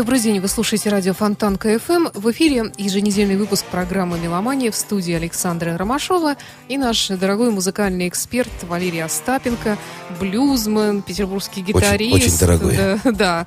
Добрый 0.00 0.18
день, 0.18 0.40
вы 0.40 0.48
слушаете 0.48 0.88
радио 0.88 1.12
Фонтан 1.12 1.58
КФМ. 1.58 2.06
В 2.14 2.30
эфире 2.30 2.72
еженедельный 2.78 3.36
выпуск 3.36 3.66
программы 3.66 4.18
«Меломания» 4.18 4.70
в 4.70 4.74
студии 4.74 5.12
Александра 5.12 5.76
Ромашова 5.76 6.36
и 6.68 6.78
наш 6.78 7.08
дорогой 7.08 7.50
музыкальный 7.50 8.08
эксперт 8.08 8.50
Валерий 8.62 9.04
Остапенко, 9.04 9.76
блюзмен, 10.18 11.02
петербургский 11.02 11.60
гитарист. 11.60 12.14
очень 12.14 12.38
дорогой. 12.38 12.76
Да, 12.78 12.98
да. 13.12 13.46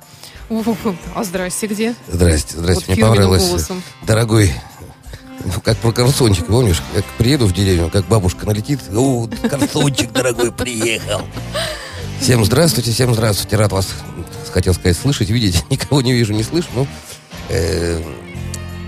А 1.16 1.24
здрасте, 1.24 1.66
где? 1.66 1.96
Здрасте, 2.06 2.56
здрасте. 2.56 2.84
Вот 2.86 2.96
Мне 2.98 3.04
понравилось. 3.04 3.48
голосом. 3.48 3.82
Дорогой, 4.06 4.52
ну, 5.44 5.60
как 5.60 5.76
про 5.78 5.90
карсончик, 5.90 6.46
помнишь? 6.46 6.80
Как 6.94 7.04
приеду 7.18 7.46
в 7.46 7.52
деревню, 7.52 7.90
как 7.90 8.06
бабушка 8.06 8.46
налетит. 8.46 8.78
О, 8.94 9.28
карсончик 9.50 10.12
дорогой 10.12 10.52
приехал. 10.52 11.22
Всем 12.20 12.44
здравствуйте, 12.44 12.92
всем 12.92 13.12
здравствуйте. 13.12 13.56
Рад 13.56 13.72
вас, 13.72 13.88
хотел 14.54 14.72
сказать, 14.72 14.96
слышать, 14.96 15.30
видеть. 15.30 15.64
Никого 15.70 16.00
не 16.00 16.12
вижу, 16.12 16.32
не 16.32 16.44
слышу. 16.44 16.68
Ну, 16.74 16.86
э, 17.50 18.00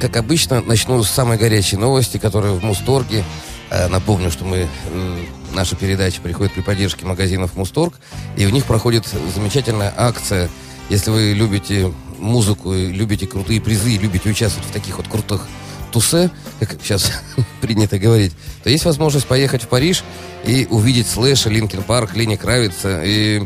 как 0.01 0.17
обычно, 0.17 0.63
начну 0.63 1.03
с 1.03 1.11
самой 1.11 1.37
горячей 1.37 1.77
новости, 1.77 2.19
которая 2.19 2.53
в 2.53 2.65
Мусторге. 2.65 3.25
Э, 3.71 3.89
Напомню, 3.89 4.31
что 4.31 4.45
мы, 4.45 4.69
э, 4.69 5.25
наша 5.53 5.75
передача 5.75 6.23
приходит 6.23 6.55
при 6.55 6.63
поддержке 6.63 7.05
магазинов 7.05 7.57
Мусторг, 7.57 7.95
и 8.37 8.47
в 8.47 8.51
них 8.51 8.65
проходит 8.65 9.07
замечательная 9.35 9.93
акция. 9.97 10.49
Если 10.89 11.11
вы 11.11 11.33
любите 11.33 11.93
музыку, 12.19 12.73
любите 12.73 13.27
крутые 13.27 13.61
призы, 13.61 13.97
любите 13.97 14.31
участвовать 14.31 14.69
в 14.69 14.73
таких 14.73 14.99
вот 14.99 15.09
крутых 15.09 15.49
тусе, 15.91 16.31
как 16.61 16.77
сейчас 16.81 17.11
принято 17.61 17.99
говорить, 17.99 18.33
то 18.63 18.71
есть 18.71 18.85
возможность 18.85 19.27
поехать 19.27 19.65
в 19.65 19.69
Париж 19.69 20.05
и 20.45 20.67
увидеть 20.71 21.09
Слэша, 21.09 21.51
Линкен 21.51 21.83
Парк, 21.83 22.15
Лени 22.15 22.37
Кравица 22.37 23.03
и 23.05 23.43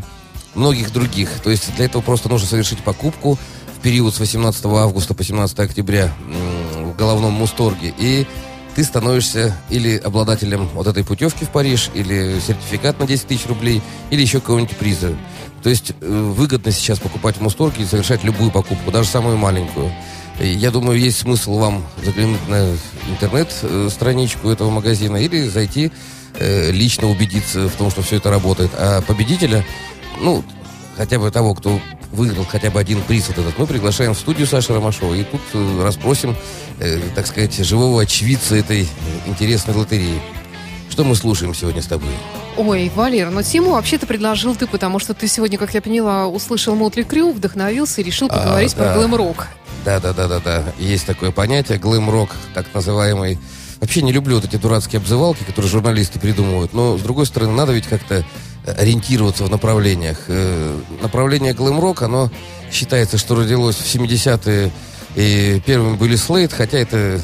многих 0.55 0.91
других. 0.91 1.29
То 1.43 1.49
есть 1.49 1.73
для 1.75 1.85
этого 1.85 2.01
просто 2.01 2.29
нужно 2.29 2.47
совершить 2.47 2.79
покупку 2.79 3.37
в 3.77 3.81
период 3.81 4.13
с 4.13 4.19
18 4.19 4.65
августа 4.65 5.13
по 5.13 5.23
17 5.23 5.59
октября 5.59 6.13
в 6.75 6.95
головном 6.95 7.33
Мусторге. 7.33 7.93
И 7.97 8.25
ты 8.75 8.83
становишься 8.83 9.55
или 9.69 9.97
обладателем 9.97 10.67
вот 10.73 10.87
этой 10.87 11.03
путевки 11.03 11.45
в 11.45 11.49
Париж, 11.49 11.89
или 11.93 12.39
сертификат 12.39 12.99
на 12.99 13.07
10 13.07 13.27
тысяч 13.27 13.45
рублей, 13.47 13.81
или 14.09 14.21
еще 14.21 14.39
какого-нибудь 14.39 14.77
приза. 14.77 15.15
То 15.63 15.69
есть 15.69 15.93
э, 15.99 16.33
выгодно 16.35 16.71
сейчас 16.71 16.99
покупать 16.99 17.37
в 17.37 17.41
Мусторге 17.41 17.83
и 17.83 17.85
совершать 17.85 18.23
любую 18.23 18.51
покупку, 18.51 18.91
даже 18.91 19.09
самую 19.09 19.37
маленькую. 19.37 19.91
Я 20.39 20.71
думаю, 20.71 20.99
есть 20.99 21.19
смысл 21.19 21.57
вам 21.57 21.83
заглянуть 22.03 22.47
на 22.47 22.75
интернет-страничку 23.09 24.49
этого 24.49 24.71
магазина 24.71 25.17
или 25.17 25.47
зайти 25.47 25.91
э, 26.39 26.71
лично 26.71 27.09
убедиться 27.09 27.67
в 27.67 27.75
том, 27.75 27.91
что 27.91 28.01
все 28.01 28.17
это 28.17 28.31
работает. 28.31 28.71
А 28.75 29.01
победителя, 29.01 29.65
ну, 30.19 30.43
хотя 30.97 31.19
бы 31.19 31.31
того, 31.31 31.53
кто 31.53 31.79
выиграл 32.11 32.45
хотя 32.45 32.69
бы 32.69 32.79
один 32.79 33.01
приз 33.01 33.27
вот 33.29 33.37
этот, 33.37 33.57
мы 33.57 33.65
приглашаем 33.65 34.13
в 34.13 34.17
студию 34.17 34.45
Саши 34.47 34.73
Ромашова 34.73 35.13
и 35.13 35.23
тут 35.23 35.41
э, 35.53 35.83
расспросим, 35.83 36.35
э, 36.79 36.99
так 37.15 37.25
сказать, 37.27 37.55
живого 37.65 38.01
очевидца 38.01 38.55
этой 38.55 38.87
интересной 39.25 39.73
лотереи. 39.73 40.21
Что 40.89 41.05
мы 41.05 41.15
слушаем 41.15 41.55
сегодня 41.55 41.81
с 41.81 41.85
тобой? 41.87 42.09
Ой, 42.57 42.91
Валер, 42.93 43.29
но 43.29 43.43
тему 43.43 43.71
вообще-то 43.71 44.05
предложил 44.05 44.55
ты, 44.55 44.67
потому 44.67 44.99
что 44.99 45.13
ты 45.13 45.27
сегодня, 45.29 45.57
как 45.57 45.73
я 45.73 45.81
поняла, 45.81 46.27
услышал 46.27 46.75
Мотли 46.75 47.03
Крю, 47.03 47.31
вдохновился 47.31 48.01
и 48.01 48.03
решил 48.03 48.27
А, 48.29 48.37
поговорить 48.37 48.75
да. 48.75 48.83
про 48.83 48.95
глэм-рок. 48.95 49.47
Да, 49.85 50.01
да, 50.01 50.11
да, 50.11 50.27
да, 50.27 50.39
да. 50.39 50.63
Есть 50.77 51.05
такое 51.05 51.31
понятие, 51.31 51.77
глэм-рок, 51.77 52.31
так 52.53 52.65
называемый. 52.73 53.39
Вообще 53.79 54.01
не 54.01 54.11
люблю 54.11 54.35
вот 54.35 54.45
эти 54.45 54.57
дурацкие 54.57 54.99
обзывалки, 54.99 55.43
которые 55.43 55.71
журналисты 55.71 56.19
придумывают. 56.19 56.73
Но, 56.73 56.97
с 56.97 57.01
другой 57.01 57.25
стороны, 57.25 57.53
надо 57.53 57.71
ведь 57.71 57.87
как-то 57.87 58.25
ориентироваться 58.65 59.43
в 59.43 59.49
направлениях. 59.49 60.17
Э, 60.27 60.77
Направление 61.01 61.53
глэм-рок, 61.53 62.01
оно 62.03 62.29
считается, 62.71 63.17
что 63.17 63.35
родилось 63.35 63.75
в 63.75 63.85
70-е, 63.85 64.71
и 65.15 65.61
первыми 65.65 65.95
были 65.97 66.15
Слейд, 66.15 66.53
хотя 66.53 66.77
это, 66.77 67.19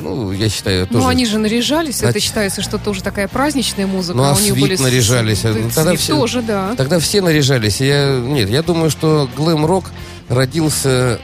ну, 0.00 0.30
я 0.30 0.48
считаю, 0.48 0.86
тоже... 0.86 0.98
Ну, 1.00 1.08
они 1.08 1.26
же 1.26 1.38
наряжались, 1.38 1.96
это 1.96 2.10
Значит- 2.12 2.22
считается, 2.22 2.62
что 2.62 2.78
тоже 2.78 3.02
такая 3.02 3.26
праздничная 3.26 3.86
музыка. 3.88 4.16
Ну, 4.16 4.22
а 4.24 4.32
у 4.34 4.38
них 4.38 4.56
были 4.56 4.76
с- 4.76 4.80
наряжались, 4.80 5.44
а, 5.44 5.52
Да, 5.52 5.58
ну, 5.58 5.70
тогда 5.74 5.96
все- 5.96 6.14
тоже, 6.16 6.42
да. 6.42 6.74
Тогда 6.76 7.00
все 7.00 7.20
наряжались. 7.20 7.80
Я, 7.80 8.16
нет, 8.20 8.48
я 8.48 8.62
думаю, 8.62 8.90
что 8.90 9.28
глэм-рок 9.36 9.90
родился 10.28 11.18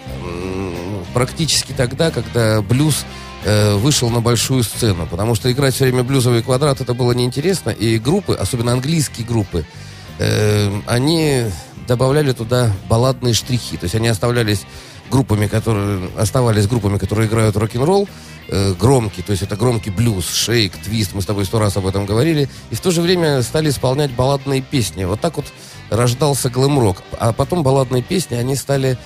практически 1.15 1.73
тогда, 1.73 2.11
когда 2.11 2.63
блюз 2.63 3.05
э, 3.45 3.75
вышел 3.77 4.11
на 4.11 4.21
большую 4.21 4.63
сцену. 4.63 5.07
Потому 5.07 5.35
что 5.35 5.51
играть 5.51 5.75
все 5.75 5.85
время 5.85 6.03
блюзовый 6.03 6.43
квадрат 6.43 6.81
это 6.81 6.95
было 6.95 7.13
неинтересно. 7.13 7.71
И 7.71 7.99
группы, 7.99 8.35
особенно 8.35 8.73
английские 8.73 9.27
группы, 9.27 9.65
э, 10.19 10.71
они 10.87 11.45
добавляли 11.87 12.33
туда 12.33 12.73
балладные 12.89 13.35
штрихи. 13.35 13.77
То 13.77 13.85
есть 13.85 13.95
они 13.95 14.09
оставлялись 14.09 14.67
группами, 15.11 15.47
которые 15.47 16.11
оставались 16.17 16.67
группами, 16.67 16.99
которые 16.99 17.29
играют 17.29 17.57
рок-н-ролл, 17.57 18.09
э, 18.49 18.75
громкий, 18.75 19.23
то 19.23 19.33
есть 19.33 19.43
это 19.43 19.57
громкий 19.57 19.91
блюз, 19.91 20.29
шейк, 20.29 20.73
твист, 20.77 21.15
мы 21.15 21.23
с 21.23 21.27
тобой 21.27 21.45
сто 21.45 21.59
раз 21.59 21.77
об 21.77 21.87
этом 21.87 22.07
говорили, 22.07 22.49
и 22.71 22.75
в 22.75 22.81
то 22.81 22.91
же 22.91 23.01
время 23.01 23.43
стали 23.43 23.71
исполнять 23.71 24.13
балладные 24.13 24.61
песни. 24.61 25.05
Вот 25.05 25.21
так 25.21 25.37
вот 25.37 25.47
рождался 25.91 26.51
глэм-рок. 26.51 27.03
А 27.19 27.33
потом 27.33 27.63
балладные 27.63 28.03
песни, 28.03 28.35
они 28.37 28.57
стали, 28.57 28.99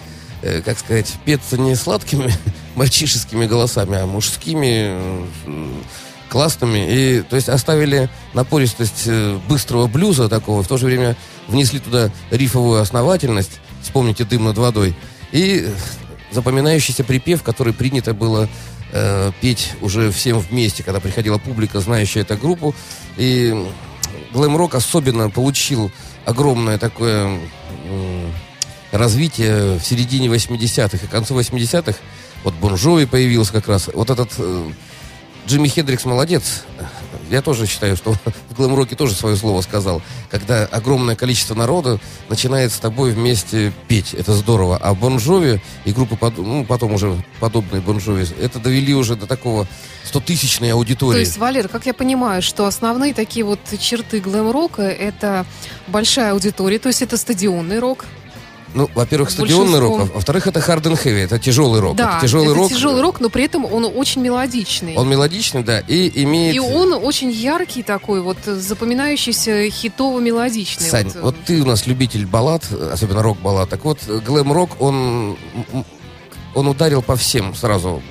э, 0.42 0.62
как 0.62 0.78
сказать, 0.78 1.12
петься 1.24 1.58
не 1.58 1.74
сладкими 1.74 2.32
мальчишескими 2.74 3.46
голосами, 3.46 3.98
а 3.98 4.06
мужскими, 4.06 4.96
м, 5.46 5.84
классными. 6.28 6.86
И, 6.88 7.22
то 7.22 7.36
есть 7.36 7.48
оставили 7.48 8.08
напористость 8.34 9.04
э, 9.06 9.38
быстрого 9.48 9.86
блюза 9.86 10.28
такого, 10.28 10.62
в 10.62 10.68
то 10.68 10.76
же 10.76 10.86
время 10.86 11.16
внесли 11.48 11.78
туда 11.78 12.10
рифовую 12.30 12.80
основательность, 12.80 13.60
вспомните 13.82 14.24
«Дым 14.24 14.44
над 14.44 14.58
водой», 14.58 14.94
и 15.30 15.68
запоминающийся 16.30 17.04
припев, 17.04 17.42
который 17.42 17.72
принято 17.72 18.14
было 18.14 18.48
э, 18.92 19.32
петь 19.40 19.72
уже 19.80 20.10
всем 20.10 20.38
вместе, 20.38 20.82
когда 20.82 21.00
приходила 21.00 21.38
публика, 21.38 21.80
знающая 21.80 22.22
эту 22.22 22.36
группу. 22.36 22.74
И 23.16 23.54
глэм-рок 24.32 24.74
особенно 24.74 25.30
получил 25.30 25.90
огромное 26.24 26.78
такое 26.78 27.38
м, 27.84 28.32
развитие 28.92 29.78
в 29.78 29.82
середине 29.82 30.28
80-х 30.28 30.98
и 31.04 31.06
концу 31.08 31.38
80-х. 31.38 31.98
Вот 32.44 32.54
Бон 32.54 32.74
Джови 32.74 33.06
появился 33.06 33.52
как 33.52 33.68
раз. 33.68 33.88
Вот 33.92 34.10
этот 34.10 34.30
э, 34.38 34.70
Джимми 35.46 35.68
Хендрикс 35.68 36.04
молодец. 36.04 36.62
Я 37.30 37.42
тоже 37.42 37.66
считаю, 37.66 37.96
что 37.96 38.12
в 38.50 38.56
глэм-роке 38.56 38.94
тоже 38.94 39.14
свое 39.14 39.36
слово 39.36 39.62
сказал. 39.62 40.02
Когда 40.30 40.64
огромное 40.66 41.16
количество 41.16 41.54
народа 41.54 41.98
начинает 42.28 42.72
с 42.72 42.78
тобой 42.78 43.12
вместе 43.12 43.72
петь. 43.88 44.14
Это 44.14 44.34
здорово. 44.34 44.76
А 44.76 44.94
Бон 44.94 45.16
Джови 45.16 45.60
и 45.84 45.92
группы, 45.92 46.16
ну, 46.36 46.64
потом 46.64 46.92
уже 46.92 47.16
подобные 47.40 47.80
Бон 47.80 47.98
Джови, 47.98 48.26
это 48.40 48.58
довели 48.58 48.94
уже 48.94 49.16
до 49.16 49.26
такого 49.26 49.66
100-тысячной 50.12 50.68
То 50.68 50.74
аудитории. 50.74 51.20
есть, 51.20 51.38
Валер, 51.38 51.68
как 51.68 51.86
я 51.86 51.94
понимаю, 51.94 52.42
что 52.42 52.66
основные 52.66 53.14
такие 53.14 53.44
вот 53.44 53.60
черты 53.78 54.20
глэм-рока 54.20 54.82
это 54.82 55.46
большая 55.88 56.32
аудитория, 56.32 56.78
то 56.78 56.88
есть 56.88 57.02
это 57.02 57.16
стадионный 57.16 57.78
рок. 57.78 58.04
Ну, 58.74 58.88
во-первых, 58.94 59.30
стадионный 59.30 59.78
рок, 59.78 60.00
а 60.00 60.04
во-вторых, 60.04 60.46
это 60.46 60.60
hard 60.60 60.82
and 60.82 61.02
heavy, 61.02 61.24
это 61.24 61.38
тяжелый 61.38 61.80
рок. 61.80 61.96
Да, 61.96 62.16
это 62.16 62.26
тяжелый 62.26 62.46
это 62.46 62.54
рок. 62.54 62.70
тяжелый 62.70 63.02
рок, 63.02 63.20
но 63.20 63.28
при 63.28 63.44
этом 63.44 63.64
он 63.64 63.84
очень 63.84 64.22
мелодичный. 64.22 64.96
Он 64.96 65.08
мелодичный, 65.08 65.62
да, 65.62 65.80
и 65.80 66.22
имеет... 66.22 66.54
И 66.54 66.58
он 66.58 66.92
очень 66.94 67.30
яркий 67.30 67.82
такой, 67.82 68.22
вот 68.22 68.38
запоминающийся 68.44 69.68
хитово-мелодичный. 69.68 70.88
Сань, 70.88 71.06
вот, 71.06 71.22
вот, 71.22 71.36
ты 71.44 71.60
у 71.60 71.66
нас 71.66 71.86
любитель 71.86 72.26
баллад, 72.26 72.64
особенно 72.92 73.22
рок-баллад. 73.22 73.68
Так 73.68 73.84
вот, 73.84 73.98
глэм-рок, 74.06 74.80
он, 74.80 75.36
он 76.54 76.66
ударил 76.66 77.02
по 77.02 77.16
всем 77.16 77.54
сразу. 77.54 78.02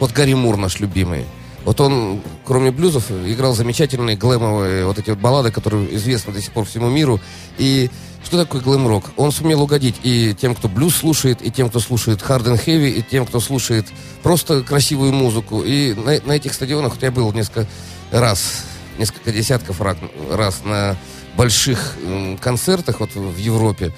Вот 0.00 0.12
Гарри 0.12 0.34
Мур 0.34 0.56
наш 0.56 0.80
любимый. 0.80 1.24
Вот 1.64 1.80
он, 1.80 2.20
кроме 2.44 2.70
блюзов, 2.70 3.10
играл 3.10 3.54
замечательные 3.54 4.16
глэмовые 4.16 4.84
вот 4.84 4.98
эти 4.98 5.10
вот 5.10 5.18
баллады, 5.18 5.50
которые 5.50 5.94
известны 5.96 6.32
до 6.32 6.42
сих 6.42 6.52
пор 6.52 6.66
всему 6.66 6.90
миру. 6.90 7.20
И 7.56 7.90
что 8.22 8.38
такое 8.38 8.60
глэм-рок? 8.60 9.12
Он 9.16 9.32
сумел 9.32 9.62
угодить 9.62 9.96
и 10.02 10.34
тем, 10.38 10.54
кто 10.54 10.68
блюз 10.68 10.96
слушает, 10.96 11.40
и 11.40 11.50
тем, 11.50 11.70
кто 11.70 11.80
слушает 11.80 12.20
hard 12.20 12.44
and 12.44 12.62
heavy, 12.64 12.90
и 12.90 13.02
тем, 13.02 13.24
кто 13.24 13.40
слушает 13.40 13.86
просто 14.22 14.62
красивую 14.62 15.12
музыку. 15.12 15.62
И 15.62 15.94
на, 15.94 16.20
на 16.26 16.32
этих 16.32 16.52
стадионах 16.52 16.94
вот 16.94 17.02
я 17.02 17.10
был 17.10 17.32
несколько 17.32 17.66
раз, 18.10 18.64
несколько 18.98 19.32
десятков 19.32 19.80
ра- 19.80 20.36
раз 20.36 20.64
на 20.64 20.96
больших 21.36 21.96
концертах 22.40 23.00
вот 23.00 23.14
в 23.14 23.38
Европе. 23.38 23.92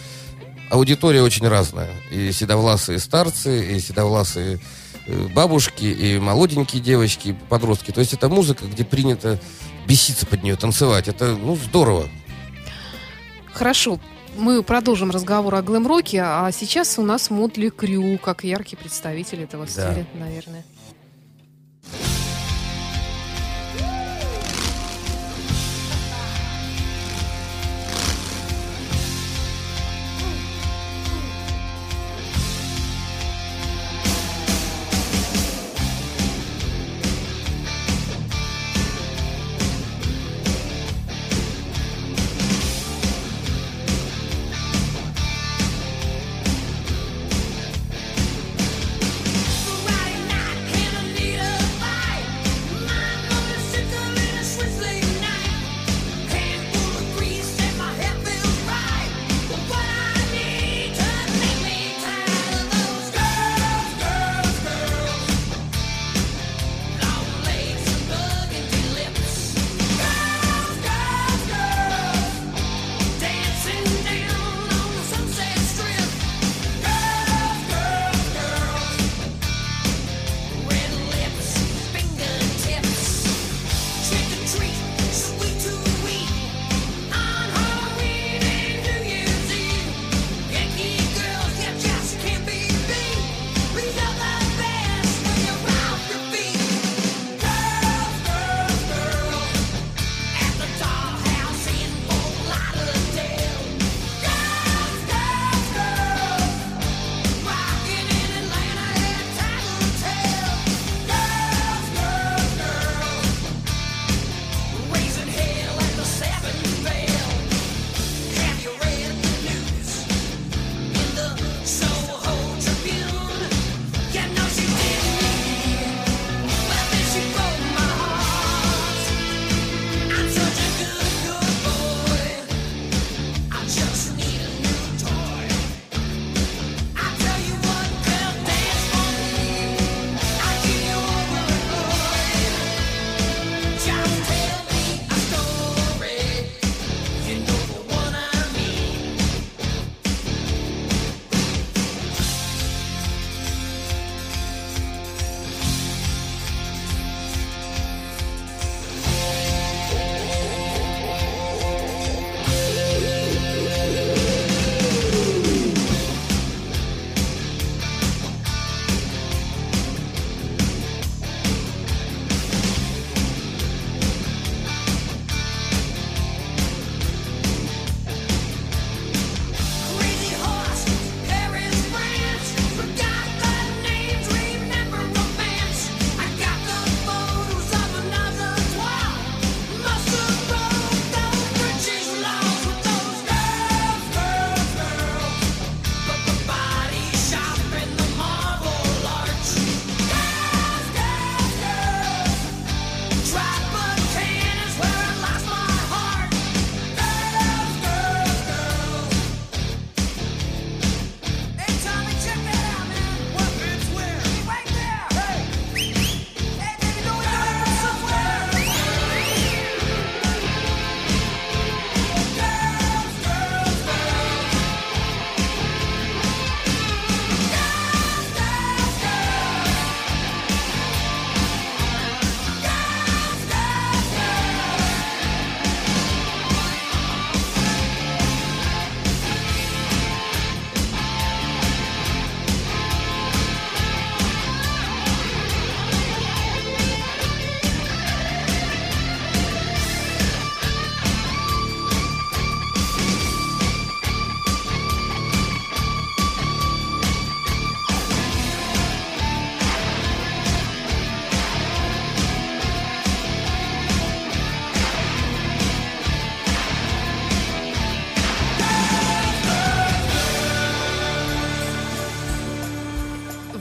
Аудитория 0.71 1.23
очень 1.23 1.47
разная. 1.47 1.91
И 2.11 2.31
седовласые 2.33 2.99
старцы, 2.99 3.77
и 3.77 3.81
седовласые 3.81 4.61
бабушки, 5.35 5.85
и 5.85 6.19
молоденькие 6.19 6.83
девочки, 6.83 7.29
и 7.29 7.33
подростки. 7.33 7.91
То 7.91 8.01
есть 8.01 8.13
это 8.13 8.29
музыка, 8.29 8.67
где 8.67 8.85
принято 8.85 9.39
беситься 9.87 10.27
под 10.27 10.43
нее, 10.43 10.57
танцевать. 10.57 11.09
Это, 11.09 11.37
ну, 11.37 11.57
здорово. 11.57 12.09
Хорошо. 13.53 13.99
Мы 14.37 14.63
продолжим 14.63 15.11
разговор 15.11 15.55
о 15.55 15.63
глэм-роке, 15.63 16.21
а 16.23 16.51
сейчас 16.53 16.99
у 16.99 17.03
нас 17.03 17.31
Мотли 17.31 17.71
Крю, 17.71 18.19
как 18.19 18.45
яркий 18.45 18.77
представитель 18.77 19.43
этого 19.43 19.65
да. 19.65 19.71
стиля, 19.71 20.07
наверное. 20.15 20.65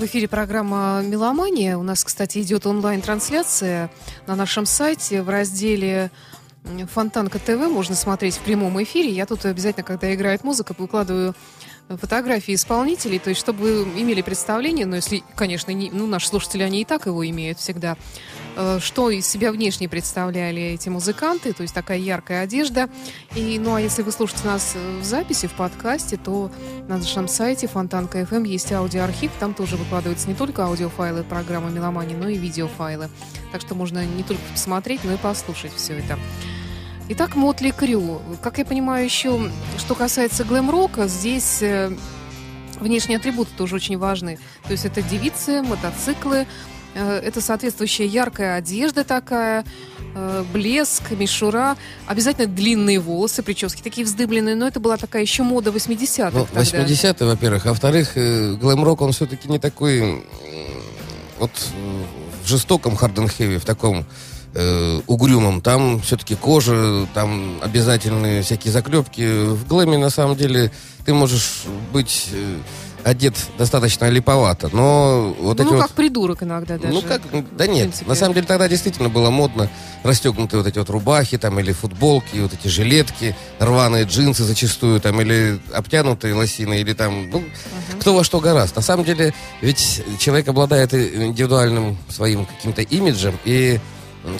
В 0.06 0.08
эфире 0.08 0.28
программа 0.28 1.02
«Меломания». 1.04 1.76
У 1.80 1.82
нас, 1.82 2.04
кстати, 2.04 2.38
идет 2.38 2.68
онлайн-трансляция 2.68 3.90
на 4.28 4.36
нашем 4.36 4.68
сайте 4.68 5.24
в 5.24 5.30
разделе 5.30 6.12
Фонтанка 6.94 7.40
ТВ 7.40 7.72
можно 7.72 7.96
смотреть 7.96 8.36
в 8.36 8.42
прямом 8.42 8.82
эфире. 8.84 9.10
Я 9.10 9.26
тут 9.26 9.46
обязательно, 9.46 9.84
когда 9.84 10.14
играет 10.14 10.44
музыка, 10.44 10.76
выкладываю 10.78 11.34
фотографии 11.90 12.54
исполнителей, 12.54 13.18
то 13.18 13.30
есть 13.30 13.42
чтобы 13.42 13.84
вы 13.84 14.00
имели 14.00 14.22
представление, 14.22 14.86
но 14.86 14.96
если, 14.96 15.24
конечно, 15.36 15.72
не, 15.72 15.90
ну, 15.90 16.06
наши 16.06 16.28
слушатели, 16.28 16.62
они 16.62 16.82
и 16.82 16.86
так 16.86 17.08
его 17.08 17.28
имеют 17.28 17.58
всегда, 17.58 17.98
что 18.80 19.10
из 19.10 19.28
себя 19.28 19.52
внешне 19.52 19.90
представляли 19.90 20.62
эти 20.62 20.90
музыканты, 20.90 21.54
то 21.54 21.62
есть 21.62 21.74
такая 21.74 21.98
яркая 21.98 22.44
одежда. 22.44 22.90
И, 23.36 23.60
ну, 23.60 23.76
а 23.76 23.82
если 23.82 24.02
вы 24.02 24.12
слушаете 24.12 24.48
нас 24.48 24.74
э, 24.76 25.00
в 25.00 25.04
записи, 25.04 25.48
в 25.48 25.54
подкасте, 25.54 26.18
то 26.18 26.52
на 26.88 26.98
нашем 26.98 27.28
сайте 27.28 27.68
Фонтанка 27.68 28.22
FM 28.22 28.48
есть 28.48 28.72
аудиоархив, 28.72 29.32
там 29.40 29.54
тоже 29.54 29.76
выкладываются 29.76 30.28
не 30.28 30.36
только 30.36 30.66
аудиофайлы 30.66 31.24
программы 31.24 31.72
«Меломани», 31.72 32.16
но 32.16 32.30
и 32.30 32.38
видеофайлы. 32.38 33.10
Так 33.52 33.62
что 33.62 33.76
можно 33.76 34.06
не 34.06 34.24
только 34.24 34.42
посмотреть, 34.52 35.04
но 35.04 35.14
и 35.14 35.18
послушать 35.18 35.74
все 35.76 35.94
это. 36.00 36.18
Итак, 37.10 37.36
Мотли 37.36 37.72
Крю. 37.72 38.22
Как 38.42 38.58
я 38.58 38.66
понимаю, 38.66 39.06
еще, 39.06 39.52
что 39.78 39.96
касается 39.96 40.44
глэм-рока, 40.44 41.08
здесь 41.08 41.62
э, 41.62 41.96
внешние 42.80 43.18
атрибуты 43.18 43.52
тоже 43.56 43.76
очень 43.76 43.98
важны. 43.98 44.40
То 44.64 44.72
есть 44.72 44.86
это 44.86 45.02
девицы, 45.02 45.62
мотоциклы, 45.62 46.38
э, 46.38 46.46
это 47.00 47.42
соответствующая 47.42 48.06
яркая 48.06 48.56
одежда 48.56 49.04
такая, 49.04 49.66
э, 50.16 50.44
блеск, 50.54 51.12
мишура, 51.12 51.76
обязательно 52.08 52.48
длинные 52.48 53.00
волосы, 53.00 53.44
прически 53.44 53.82
такие 53.82 54.06
вздыбленные, 54.06 54.56
но 54.56 54.68
это 54.68 54.80
была 54.80 54.98
такая 54.98 55.22
еще 55.22 55.44
мода 55.44 55.72
80-х 55.72 56.32
Ну, 56.34 56.46
тогда. 56.46 56.62
80-е, 56.62 57.28
во-первых. 57.28 57.66
А 57.66 57.70
во-вторых, 57.70 58.14
э, 58.16 58.54
глэм-рок, 58.54 59.02
он 59.02 59.12
все-таки 59.12 59.48
не 59.50 59.60
такой 59.60 60.24
вот 61.40 61.52
э, 61.52 62.04
в 62.44 62.48
жестоком 62.48 62.96
харден-хеви, 62.96 63.58
в 63.58 63.66
таком 63.66 64.06
э, 64.54 65.02
угрюмом. 65.08 65.62
Там 65.62 66.00
все-таки 66.02 66.36
кожа, 66.36 67.08
там 67.14 67.60
обязательные 67.62 68.42
всякие 68.42 68.72
заклепки. 68.72 69.50
В 69.50 69.68
глэме, 69.68 69.98
на 69.98 70.10
самом 70.10 70.36
деле, 70.38 70.72
ты 71.06 71.14
можешь 71.14 71.64
быть 71.92 72.30
э, 72.32 72.58
одет 73.06 73.36
достаточно 73.60 74.10
липовато, 74.10 74.70
но 74.74 75.36
вот 75.40 75.60
Ну, 75.60 75.64
эти 75.64 75.72
ну, 75.72 75.78
вот... 75.78 75.82
как 75.84 75.92
придурок 75.92 76.42
иногда 76.42 76.80
даже. 76.80 76.92
Ну 76.92 77.04
как, 77.04 77.22
да 77.56 77.68
нет, 77.68 77.84
принципе. 77.84 78.10
на 78.10 78.16
самом 78.16 78.34
деле 78.34 78.48
тогда 78.48 78.68
действительно 78.68 79.10
было 79.10 79.30
модно 79.30 79.70
расстегнутые 80.02 80.62
вот 80.62 80.68
эти 80.68 80.80
вот 80.80 80.90
рубахи 80.90 81.38
там 81.38 81.60
или 81.60 81.72
футболки, 81.72 82.38
вот 82.38 82.54
эти 82.54 82.68
жилетки, 82.68 83.36
рваные 83.60 84.06
джинсы 84.06 84.44
зачастую 84.44 85.00
там 85.00 85.22
или 85.22 85.60
обтянутые 85.72 86.34
лосины 86.34 86.82
или 86.82 86.94
там, 86.94 87.30
ну, 87.30 87.44
кто 88.00 88.16
во 88.16 88.24
что 88.24 88.40
гораст. 88.40 88.76
На 88.76 88.82
самом 88.82 89.06
деле 89.06 89.36
ведь 89.62 90.02
человек 90.18 90.48
обладает 90.48 90.92
индивидуальным 90.96 91.98
своим 92.10 92.46
каким-то 92.46 92.82
имиджем 92.82 93.38
и 93.46 93.80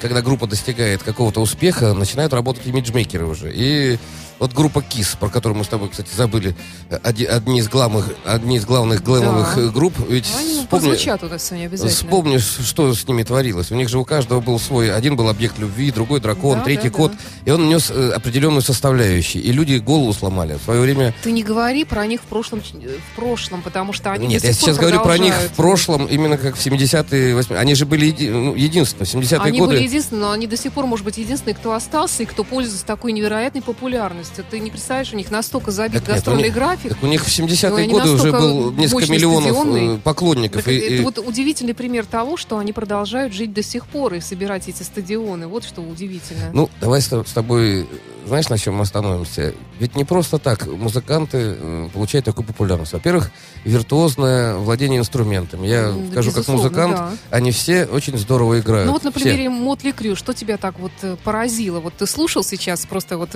когда 0.02 0.24
группа 0.24 0.48
достигает 0.48 1.04
какого-то 1.04 1.40
успеха, 1.40 1.94
начинают 1.94 2.34
работать 2.34 2.66
имиджмейкеры 2.66 3.28
уже. 3.28 3.52
И 3.54 4.00
вот 4.40 4.54
группа 4.54 4.80
KISS, 4.80 5.18
про 5.20 5.30
которую 5.30 5.58
мы 5.58 5.64
с 5.64 5.68
тобой, 5.68 5.90
кстати, 5.90 6.10
забыли, 6.16 6.56
э, 6.90 7.00
оди- 7.04 7.26
одни 7.26 7.60
из 7.60 7.68
главных, 7.70 8.10
одни 8.26 8.58
из 8.58 8.66
главных 8.66 9.04
глэмовых 9.04 9.56
Да. 9.56 9.62
э, 9.62 9.70
групп, 9.70 9.94
ведь 10.10 10.26
Они 10.38 10.60
вспомни- 10.62 10.68
прозвучат 10.68 11.24
у 11.24 11.28
нас 11.30 11.44
сегодня 11.46 11.66
обязательно. 11.68 11.96
Вспомнишь, 11.96 12.58
что 12.66 12.94
с 12.94 13.08
ними 13.08 13.24
творилось. 13.24 13.72
У 13.72 13.76
них 13.76 13.90
же 13.90 13.98
у 13.98 14.06
каждого 14.06 14.42
был 14.42 14.60
свой. 14.60 14.94
Один 14.94 15.16
был 15.16 15.30
объект 15.30 15.58
любви, 15.60 15.92
другой 15.92 16.20
дракон, 16.20 16.60
Да, 16.60 16.64
третий 16.66 16.90
да, 16.90 16.96
кот. 16.96 17.12
да. 17.12 17.18
И 17.46 17.52
он 17.52 17.68
нес 17.70 17.90
э, 17.92 18.12
определенную 18.12 18.62
составляющую. 18.62 19.44
И 19.44 19.52
люди 19.52 19.78
голову 19.78 20.14
сломали. 20.14 20.58
В 20.58 20.64
свое 20.64 20.82
время... 20.82 21.14
Ты 21.24 21.32
не 21.32 21.44
говори 21.44 21.84
про 21.86 22.06
них 22.06 22.22
в 22.22 22.26
прошлом, 22.26 22.62
в 22.62 23.16
прошлом, 23.16 23.62
потому 23.62 23.94
что 23.94 24.12
они 24.12 24.28
Нет, 24.28 24.44
я 24.44 24.54
сейчас 24.54 24.78
говорю 24.78 25.02
про 25.02 25.18
них 25.18 25.34
в 25.34 25.56
прошлом, 25.56 26.06
именно 26.08 26.38
как 26.38 26.56
в 26.56 26.60
70-е, 26.66 27.36
80 27.36 27.58
Они 27.62 27.76
же 27.76 27.86
были 27.86 28.08
еди- 28.12 28.30
ну, 28.32 28.54
единственные. 28.56 29.06
В 29.06 29.10
70-е 29.14 29.40
Они 29.40 29.60
годы... 29.60 29.76
были 29.76 29.84
единственные, 29.84 30.22
но 30.22 30.32
они 30.32 30.48
до 30.48 30.58
сих 30.58 30.74
пор, 30.74 30.86
может 30.86 31.06
быть, 31.06 31.18
единственные, 31.18 31.56
кто 31.56 31.74
остался 31.74 32.24
и 32.24 32.26
кто 32.26 32.44
пользуется 32.44 32.86
такой 32.86 33.12
невероятной 33.14 33.62
популярностью. 33.62 34.25
Ты 34.50 34.60
не 34.60 34.70
представляешь, 34.72 35.14
у 35.14 35.16
них 35.18 35.32
настолько 35.32 35.72
забит 35.72 36.00
Так 36.02 36.08
нет, 36.08 36.16
гастрольный 36.18 36.44
у 36.44 36.46
них- 36.46 36.54
график. 36.54 36.90
Так 36.94 37.04
у 37.04 37.08
них 37.08 37.24
в 37.24 37.28
70-е 37.30 37.86
Ну, 37.88 37.92
годы 37.94 38.10
уже 38.12 38.32
был 38.32 38.72
несколько 38.72 39.12
миллионов 39.12 39.52
стадионный. 39.56 39.96
э, 39.96 39.98
поклонников. 40.00 40.64
Так 40.64 40.74
И- 40.74 40.78
это 40.78 40.94
и- 40.96 41.02
вот 41.02 41.18
удивительный 41.20 41.74
пример 41.74 42.06
того, 42.06 42.38
что 42.38 42.58
они 42.58 42.74
продолжают 42.74 43.34
жить 43.34 43.54
до 43.54 43.64
сих 43.64 43.86
пор 43.88 44.14
и 44.16 44.20
собирать 44.22 44.68
эти 44.68 44.84
стадионы. 44.84 45.48
Вот 45.48 45.64
что 45.64 45.82
удивительно. 45.82 46.50
Ну, 46.54 46.70
давай 46.82 47.02
с 47.02 47.06
с 47.06 47.32
тобой, 47.34 47.88
знаешь, 48.28 48.50
на 48.50 48.58
чем 48.58 48.76
мы 48.76 48.82
остановимся? 48.82 49.54
Ведь 49.80 49.96
не 49.96 50.04
просто 50.06 50.38
так 50.40 50.66
музыканты 50.68 51.38
э, 51.58 51.90
получают 51.94 52.26
такую 52.26 52.46
популярность. 52.46 52.94
Во-первых, 52.94 53.32
виртуозное 53.64 54.56
владение 54.56 55.00
инструментами. 55.00 55.68
Я 55.68 55.90
М, 55.90 56.12
скажу, 56.12 56.32
как 56.32 56.48
музыкант, 56.48 56.96
да. 56.96 57.12
они 57.30 57.52
все 57.52 57.86
очень 57.86 58.18
здорово 58.18 58.60
играют. 58.60 58.88
Ну 58.88 58.94
вот 58.94 59.04
на 59.04 59.12
Все. 59.12 59.20
примере 59.20 59.50
Мотли 59.50 59.92
Крю, 59.92 60.16
что 60.16 60.34
тебя 60.34 60.58
так 60.58 60.80
вот 60.80 60.92
э, 61.02 61.18
поразило? 61.24 61.80
Вот 61.80 61.94
ты 61.96 62.08
слушал 62.08 62.44
сейчас, 62.44 62.86
просто 62.86 63.18
вот 63.18 63.36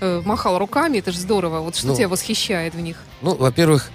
э, 0.00 0.22
махал 0.24 0.58
руками, 0.58 0.98
это 0.98 1.12
же 1.12 1.18
здорово. 1.18 1.60
Вот 1.60 1.76
что 1.76 1.88
Ну, 1.88 1.96
тебя 1.96 2.08
восхищает 2.08 2.74
в 2.74 2.80
них? 2.80 2.96
Ну, 3.22 3.34
во-первых, 3.34 3.90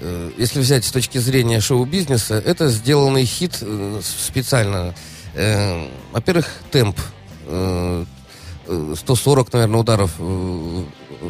э, 0.00 0.30
если 0.36 0.60
взять 0.60 0.84
с 0.84 0.92
точки 0.92 1.18
зрения 1.18 1.60
шоу-бизнеса, 1.60 2.34
это 2.44 2.68
сделанный 2.68 3.24
хит 3.24 3.58
э, 3.60 4.00
специально. 4.02 4.94
Э, 5.34 5.88
Во-первых, 6.12 6.48
темп. 6.70 6.98
Э, 7.46 8.04
э, 8.66 8.94
140, 8.96 9.52
наверное, 9.52 9.80
ударов 9.80 10.12
в 10.18 10.84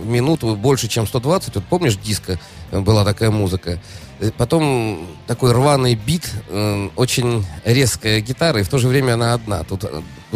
минуту, 0.07 0.57
больше, 0.57 0.88
чем 0.88 1.07
120. 1.07 1.54
Вот 1.57 1.64
помнишь, 1.64 1.97
диско 1.97 2.38
была 2.73 3.04
такая 3.04 3.31
музыка. 3.31 3.78
Потом 4.37 5.07
такой 5.26 5.52
рваный 5.52 5.95
бит, 5.97 6.31
очень 6.97 7.45
резкая 7.64 8.21
гитара, 8.21 8.61
и 8.61 8.62
в 8.62 8.69
то 8.69 8.78
же 8.78 8.88
время 8.88 9.14
она 9.14 9.35
одна. 9.35 9.64
Тут, 9.64 9.85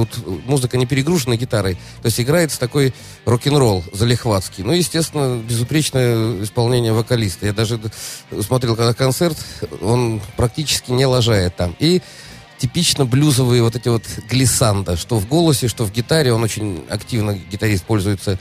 тут 0.07 0.47
музыка 0.47 0.77
не 0.77 0.87
перегружена 0.87 1.37
гитарой, 1.37 1.75
то 1.75 2.07
есть 2.07 2.21
играется 2.21 2.61
такой 2.61 2.95
рок-н-ролл 3.25 3.85
залихватский. 3.93 4.63
Ну, 4.63 4.73
естественно, 4.73 5.43
безупречное 5.43 6.43
исполнение 6.43 6.93
вокалиста. 6.93 7.47
Я 7.47 7.53
даже 7.53 7.81
смотрел 8.43 8.77
когда 8.77 8.95
концерт, 8.95 9.37
он 9.81 10.21
практически 10.37 10.93
не 10.93 11.07
лажает 11.07 11.57
там. 11.57 11.75
И 11.79 12.01
типично 12.59 13.05
блюзовые 13.05 13.63
вот 13.63 13.77
эти 13.77 13.89
вот 13.89 14.05
глиссанда, 14.29 14.97
что 14.97 15.19
в 15.19 15.27
голосе, 15.27 15.69
что 15.69 15.85
в 15.85 15.93
гитаре. 15.93 16.33
Он 16.33 16.43
очень 16.43 16.85
активно, 16.89 17.35
гитарист, 17.35 17.85
пользуется 17.85 18.39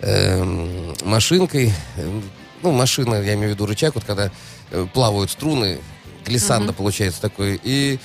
эм, 0.00 0.94
машинкой. 1.04 1.72
Эм, 1.96 2.22
Ну, 2.62 2.72
машина, 2.72 3.16
я 3.16 3.34
имею 3.34 3.50
в 3.50 3.54
виду 3.54 3.66
рычаг, 3.66 3.94
вот 3.94 4.04
когда 4.04 4.30
э, 4.70 4.86
плавают 4.94 5.30
струны, 5.30 5.78
глиссанда 6.24 6.72
получается 6.72 7.20
такой. 7.20 7.60
И 7.62 7.98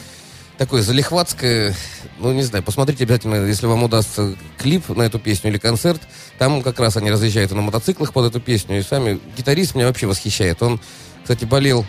такое 0.59 0.81
залихватское, 0.81 1.73
ну, 2.19 2.33
не 2.33 2.43
знаю, 2.43 2.63
посмотрите 2.65 3.05
обязательно, 3.05 3.45
если 3.45 3.65
вам 3.65 3.83
удастся 3.83 4.35
клип 4.57 4.89
на 4.89 5.03
эту 5.03 5.17
песню 5.17 5.51
или 5.51 5.57
концерт, 5.57 6.01
там 6.37 6.61
как 6.61 6.77
раз 6.81 6.97
они 6.97 7.09
разъезжают 7.09 7.51
на 7.51 7.61
мотоциклах 7.61 8.11
под 8.11 8.25
эту 8.25 8.41
песню, 8.41 8.77
и 8.77 8.83
сами 8.83 9.21
гитарист 9.37 9.73
меня 9.73 9.87
вообще 9.87 10.05
восхищает. 10.05 10.61
Он, 10.61 10.81
кстати, 11.23 11.45
болел 11.45 11.85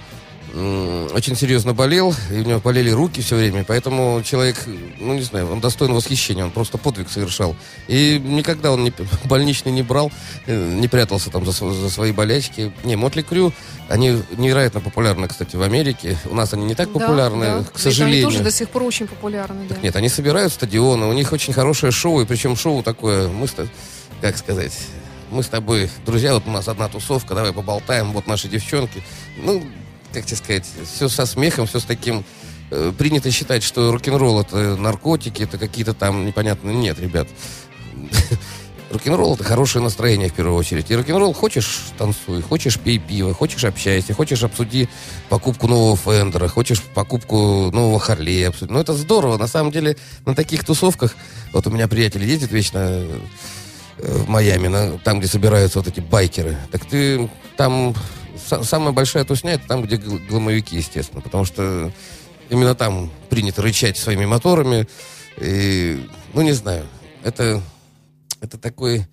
очень 0.52 1.36
серьезно 1.36 1.74
болел, 1.74 2.14
и 2.30 2.40
у 2.40 2.44
него 2.44 2.60
болели 2.60 2.90
руки 2.90 3.20
все 3.22 3.36
время, 3.36 3.64
поэтому 3.64 4.22
человек, 4.24 4.56
ну 4.98 5.14
не 5.14 5.22
знаю, 5.22 5.50
он 5.50 5.60
достоин 5.60 5.92
восхищения, 5.92 6.44
он 6.44 6.50
просто 6.50 6.76
подвиг 6.76 7.08
совершал. 7.10 7.54
И 7.86 8.20
никогда 8.22 8.72
он 8.72 8.82
не, 8.82 8.92
больничный 9.24 9.70
не 9.70 9.82
брал, 9.82 10.10
э, 10.46 10.74
не 10.74 10.88
прятался 10.88 11.30
там 11.30 11.46
за, 11.46 11.52
за 11.52 11.90
свои 11.90 12.12
болячки. 12.12 12.72
Не, 12.84 12.96
Мотли 12.96 13.22
Крю, 13.22 13.52
они 13.88 14.22
невероятно 14.36 14.80
популярны, 14.80 15.28
кстати, 15.28 15.54
в 15.56 15.62
Америке. 15.62 16.18
У 16.24 16.34
нас 16.34 16.52
они 16.52 16.64
не 16.64 16.74
так 16.74 16.92
популярны, 16.92 17.46
Да, 17.46 17.58
да. 17.60 17.64
к 17.72 17.78
сожалению. 17.78 18.26
Они 18.26 18.34
тоже 18.34 18.44
до 18.44 18.50
сих 18.50 18.68
пор 18.70 18.82
очень 18.82 19.06
популярны. 19.06 19.66
Да. 19.68 19.76
Нет, 19.82 19.94
они 19.94 20.08
собирают 20.08 20.52
стадионы, 20.52 21.06
у 21.06 21.12
них 21.12 21.32
очень 21.32 21.52
хорошее 21.52 21.92
шоу, 21.92 22.22
и 22.22 22.24
причем 22.24 22.56
шоу 22.56 22.82
такое, 22.82 23.28
мы, 23.28 23.46
как 24.20 24.36
сказать, 24.36 24.76
мы 25.30 25.42
с 25.44 25.48
тобой, 25.48 25.88
друзья, 26.04 26.34
вот 26.34 26.42
у 26.46 26.50
нас 26.50 26.66
одна 26.66 26.88
тусовка, 26.88 27.34
давай 27.34 27.52
поболтаем, 27.52 28.12
вот 28.12 28.26
наши 28.26 28.48
девчонки. 28.48 29.02
Ну, 29.36 29.62
как 30.12 30.24
тебе 30.26 30.36
сказать, 30.36 30.66
все 30.92 31.08
со 31.08 31.26
смехом, 31.26 31.66
все 31.66 31.78
с 31.80 31.84
таким... 31.84 32.24
э, 32.70 32.92
принято 32.96 33.30
считать, 33.30 33.62
что 33.62 33.92
рок-н-ролл 33.92 34.40
это 34.40 34.76
наркотики, 34.76 35.42
это 35.42 35.58
какие-то 35.58 35.94
там 35.94 36.26
непонятные... 36.26 36.74
Нет, 36.76 36.98
ребят. 37.00 37.28
Рок-н-ролл 38.90 39.34
это 39.34 39.44
хорошее 39.44 39.84
настроение 39.84 40.28
в 40.28 40.32
первую 40.32 40.56
очередь. 40.56 40.90
И 40.90 40.96
рок-н-ролл 40.96 41.32
хочешь 41.32 41.80
танцуй, 41.96 42.42
хочешь 42.42 42.76
пей 42.76 42.98
пиво, 42.98 43.32
хочешь 43.34 43.62
общайся, 43.64 44.14
хочешь 44.14 44.42
обсуди 44.42 44.88
покупку 45.28 45.68
нового 45.68 45.96
Фендера, 45.96 46.48
хочешь 46.48 46.82
покупку 46.82 47.70
нового 47.72 48.00
Харлея. 48.00 48.48
обсуди. 48.48 48.72
Ну 48.72 48.80
это 48.80 48.92
здорово. 48.94 49.38
На 49.38 49.46
самом 49.46 49.70
деле 49.70 49.96
на 50.26 50.34
таких 50.34 50.64
тусовках, 50.64 51.14
вот 51.52 51.68
у 51.68 51.70
меня 51.70 51.86
приятель 51.86 52.24
ездит 52.24 52.50
вечно 52.50 52.78
э, 52.80 53.18
в 53.98 54.28
Майами, 54.28 54.66
на- 54.66 54.98
там, 54.98 55.20
где 55.20 55.28
собираются 55.28 55.78
вот 55.78 55.86
эти 55.86 56.00
байкеры. 56.00 56.56
Так 56.72 56.84
ты 56.84 57.30
там 57.56 57.94
самая 58.62 58.92
большая 58.92 59.24
тусня 59.24 59.52
это 59.52 59.66
там, 59.66 59.82
где 59.82 59.96
гл- 59.96 60.20
гломовики, 60.28 60.76
естественно, 60.76 61.20
потому 61.20 61.44
что 61.44 61.92
именно 62.48 62.74
там 62.74 63.10
принято 63.28 63.62
рычать 63.62 63.96
своими 63.96 64.26
моторами. 64.26 64.86
И, 65.38 66.06
ну, 66.34 66.42
не 66.42 66.52
знаю, 66.52 66.86
это, 67.22 67.62
это 68.40 68.58
такой 68.58 69.06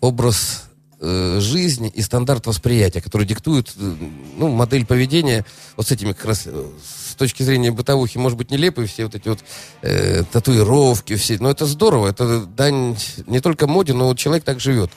образ 0.00 0.64
э, 1.00 1.38
жизни 1.40 1.88
и 1.88 2.02
стандарт 2.02 2.46
восприятия, 2.46 3.00
который 3.00 3.26
диктует 3.26 3.72
э, 3.78 3.94
ну, 4.36 4.48
модель 4.48 4.86
поведения 4.86 5.44
вот 5.76 5.88
с 5.88 5.90
этими 5.90 6.12
как 6.12 6.26
раз 6.26 6.42
э, 6.46 6.66
с 7.12 7.14
точки 7.14 7.42
зрения 7.42 7.70
бытовухи, 7.70 8.18
может 8.18 8.38
быть, 8.38 8.50
нелепые 8.50 8.86
все 8.86 9.04
вот 9.04 9.14
эти 9.14 9.28
вот 9.28 9.40
э, 9.82 10.22
татуировки, 10.30 11.16
все. 11.16 11.38
Но 11.38 11.50
это 11.50 11.66
здорово, 11.66 12.08
это 12.08 12.46
дань 12.46 12.96
не 13.26 13.40
только 13.40 13.66
моде, 13.66 13.92
но 13.92 14.14
человек 14.14 14.44
так 14.44 14.60
живет. 14.60 14.90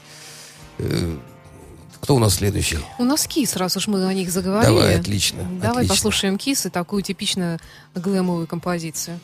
Э, 0.77 1.18
кто 2.06 2.16
у 2.16 2.20
нас 2.20 2.36
следующий? 2.36 2.78
У 3.00 3.04
нас 3.04 3.26
Кис, 3.26 3.56
раз 3.56 3.78
уж 3.78 3.88
мы 3.88 4.06
о 4.06 4.14
них 4.14 4.30
заговорили. 4.30 4.68
Давай, 4.68 5.00
отлично. 5.00 5.40
Давай 5.44 5.86
отлично. 5.86 5.96
послушаем 5.96 6.38
Кис 6.38 6.68
и 6.68 6.70
такую 6.70 7.02
типично 7.02 7.60
глэмовую 7.96 8.46
композицию. 8.46 9.20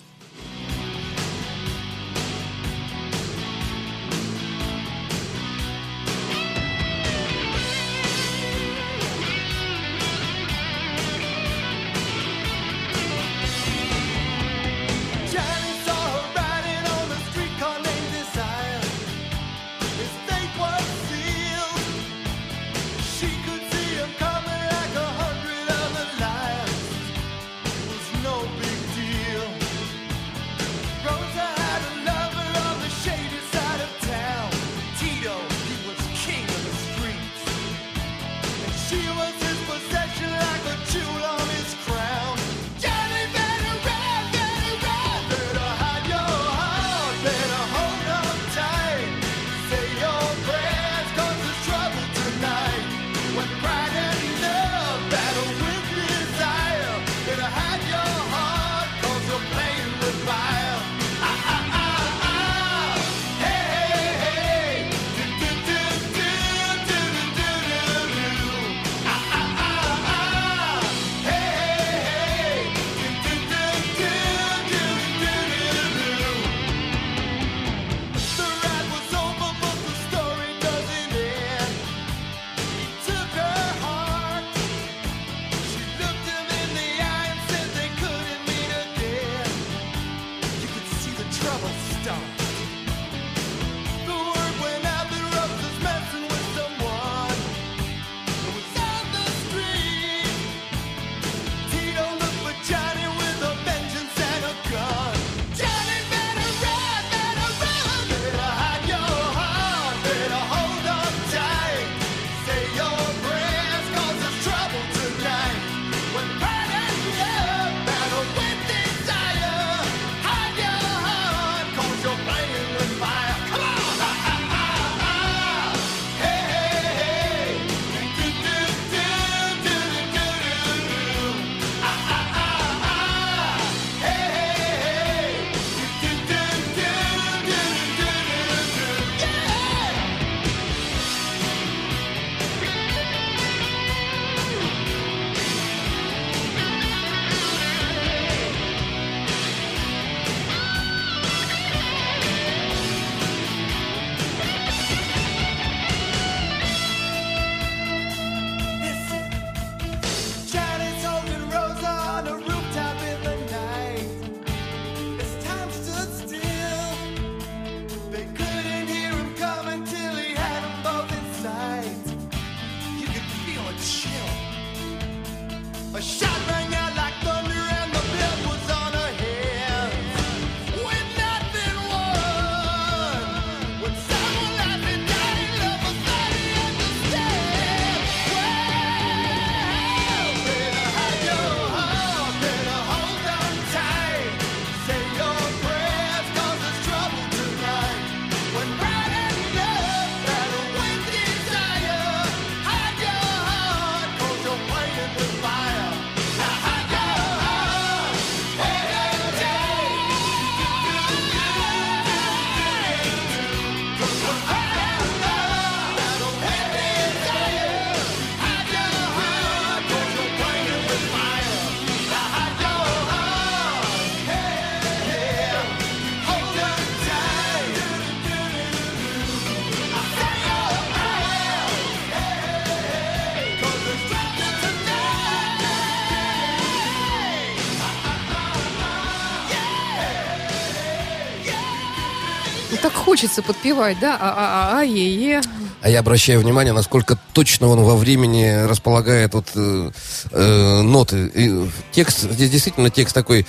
Так 242.81 242.94
хочется 242.94 243.41
подпевать, 243.41 244.00
да? 244.00 244.17
А, 244.20 244.29
а, 244.31 244.79
а, 244.79 244.83
е, 244.83 245.15
е. 245.15 245.41
А 245.81 245.89
я 245.89 246.00
обращаю 246.00 246.39
внимание, 246.39 246.74
насколько 246.74 247.17
точно 247.33 247.67
он 247.67 247.81
во 247.83 247.96
времени 247.96 248.67
располагает 248.67 249.33
вот 249.33 249.48
э, 249.55 249.91
э, 250.31 250.81
ноты. 250.81 251.31
И 251.33 251.70
текст, 251.91 252.20
здесь 252.31 252.50
действительно 252.50 252.89
текст 252.89 253.15
такой, 253.15 253.48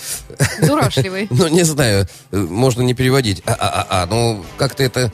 Дурашливый. 0.60 1.26
ну, 1.30 1.48
не 1.48 1.64
знаю, 1.64 2.06
э, 2.30 2.36
можно 2.36 2.82
не 2.82 2.94
переводить. 2.94 3.42
А-а-а, 3.46 4.06
ну, 4.06 4.44
как-то 4.56 4.82
это 4.82 5.12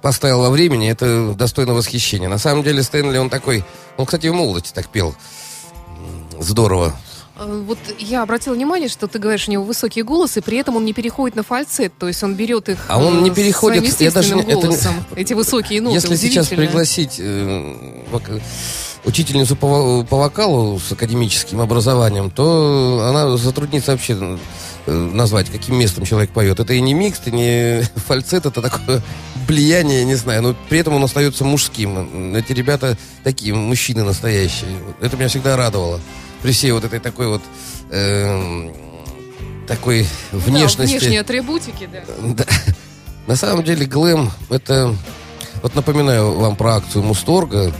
поставил 0.00 0.40
во 0.40 0.50
времени, 0.50 0.90
это 0.90 1.34
достойно 1.34 1.74
восхищения. 1.74 2.30
На 2.30 2.38
самом 2.38 2.62
деле 2.62 2.82
Стэнли, 2.82 3.18
он 3.18 3.28
такой, 3.28 3.62
он, 3.98 4.06
кстати, 4.06 4.28
в 4.28 4.34
молодости 4.34 4.72
так 4.72 4.88
пел. 4.88 5.14
Здорово. 6.38 6.96
Э, 7.40 7.62
Вот 7.66 7.78
я 7.98 8.22
обратила 8.22 8.54
внимание, 8.54 8.88
что 8.88 9.06
ты 9.08 9.18
говоришь, 9.18 9.48
у 9.48 9.50
него 9.50 9.64
высокий 9.64 10.02
голос, 10.02 10.36
и 10.36 10.40
при 10.40 10.58
этом 10.58 10.76
он 10.76 10.84
не 10.84 10.92
переходит 10.92 11.36
на 11.36 11.42
фальцет, 11.42 11.92
то 11.98 12.06
есть 12.08 12.22
он 12.22 12.34
берет 12.34 12.68
их 12.68 12.78
А 12.88 12.98
он 12.98 13.18
э, 13.18 13.20
не 13.22 13.30
переходит, 13.30 14.00
я 14.00 14.10
даже 14.10 14.34
не- 14.34 14.42
это 14.42 14.66
голосом. 14.66 14.94
Эти 15.16 15.32
высокие 15.32 15.80
ноты, 15.80 15.94
Если 15.96 16.16
сейчас 16.16 16.48
пригласить 16.48 17.16
э, 17.18 18.02
вок- 18.12 18.40
учительницу 19.04 19.56
по, 19.56 20.04
по 20.04 20.16
вокалу 20.18 20.78
с 20.78 20.92
академическим 20.92 21.60
образованием, 21.60 22.30
то 22.30 23.06
она 23.08 23.36
затруднится 23.38 23.92
вообще 23.92 24.38
э, 24.86 24.92
назвать, 24.92 25.48
каким 25.50 25.78
местом 25.78 26.04
человек 26.04 26.30
поет. 26.30 26.60
Это 26.60 26.74
и 26.74 26.80
не 26.80 26.92
микс, 26.94 27.20
и 27.26 27.30
не 27.30 27.82
фальцет, 28.06 28.44
это 28.46 28.60
такое 28.60 29.00
влияние, 29.46 30.04
не 30.04 30.14
знаю, 30.16 30.42
но 30.42 30.54
при 30.68 30.78
этом 30.80 30.94
он 30.94 31.04
остается 31.04 31.44
мужским. 31.44 32.34
Эти 32.36 32.52
ребята 32.52 32.96
такие, 33.24 33.54
мужчины 33.54 34.04
настоящие. 34.04 34.70
Это 35.00 35.16
меня 35.16 35.28
всегда 35.28 35.56
радовало. 35.56 35.98
При 36.42 36.52
всей 36.52 36.72
вот 36.72 36.84
этой 36.84 37.00
такой 37.00 37.28
вот 37.28 37.42
эм, 37.90 38.72
такой 39.66 40.06
Да, 40.32 40.38
внешности. 40.38 40.92
внешние 40.96 41.20
атрибутики, 41.20 41.88
да. 41.92 42.00
Да. 42.34 42.44
На 43.26 43.36
самом 43.36 43.62
деле 43.64 43.86
глэм 43.86 44.30
это... 44.48 44.94
Вот 45.62 45.74
напоминаю 45.74 46.32
вам 46.38 46.56
про 46.56 46.76
акцию 46.76 47.04
Мусторга. 47.04 47.72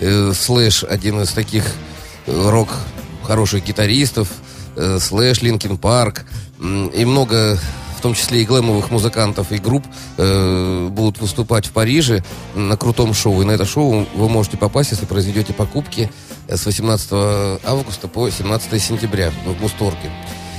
Э, 0.00 0.32
Слэш 0.34 0.84
один 0.84 1.22
из 1.22 1.30
таких 1.32 1.64
э, 2.26 2.50
рок 2.50 2.68
хороших 3.22 3.64
гитаристов. 3.64 4.28
э, 4.76 4.98
Слэш, 5.00 5.40
Linkin 5.40 5.78
Park. 5.78 6.24
И 6.60 7.04
много, 7.04 7.58
в 7.98 8.02
том 8.02 8.14
числе 8.14 8.42
и 8.42 8.44
глэмовых 8.44 8.90
музыкантов 8.90 9.50
и 9.52 9.56
групп 9.58 9.84
э, 10.18 10.88
будут 10.90 11.18
выступать 11.20 11.66
в 11.66 11.72
Париже 11.72 12.22
на 12.54 12.76
крутом 12.76 13.14
шоу. 13.14 13.40
И 13.42 13.44
на 13.44 13.52
это 13.52 13.64
шоу 13.64 14.06
вы 14.14 14.28
можете 14.28 14.56
попасть, 14.58 14.90
если 14.90 15.06
произведете 15.06 15.52
покупки 15.54 16.10
э, 16.10 16.33
с 16.48 16.66
18 16.66 17.60
августа 17.64 18.08
по 18.08 18.28
17 18.30 18.82
сентября 18.82 19.32
в 19.44 19.60
Мусторге. 19.60 20.10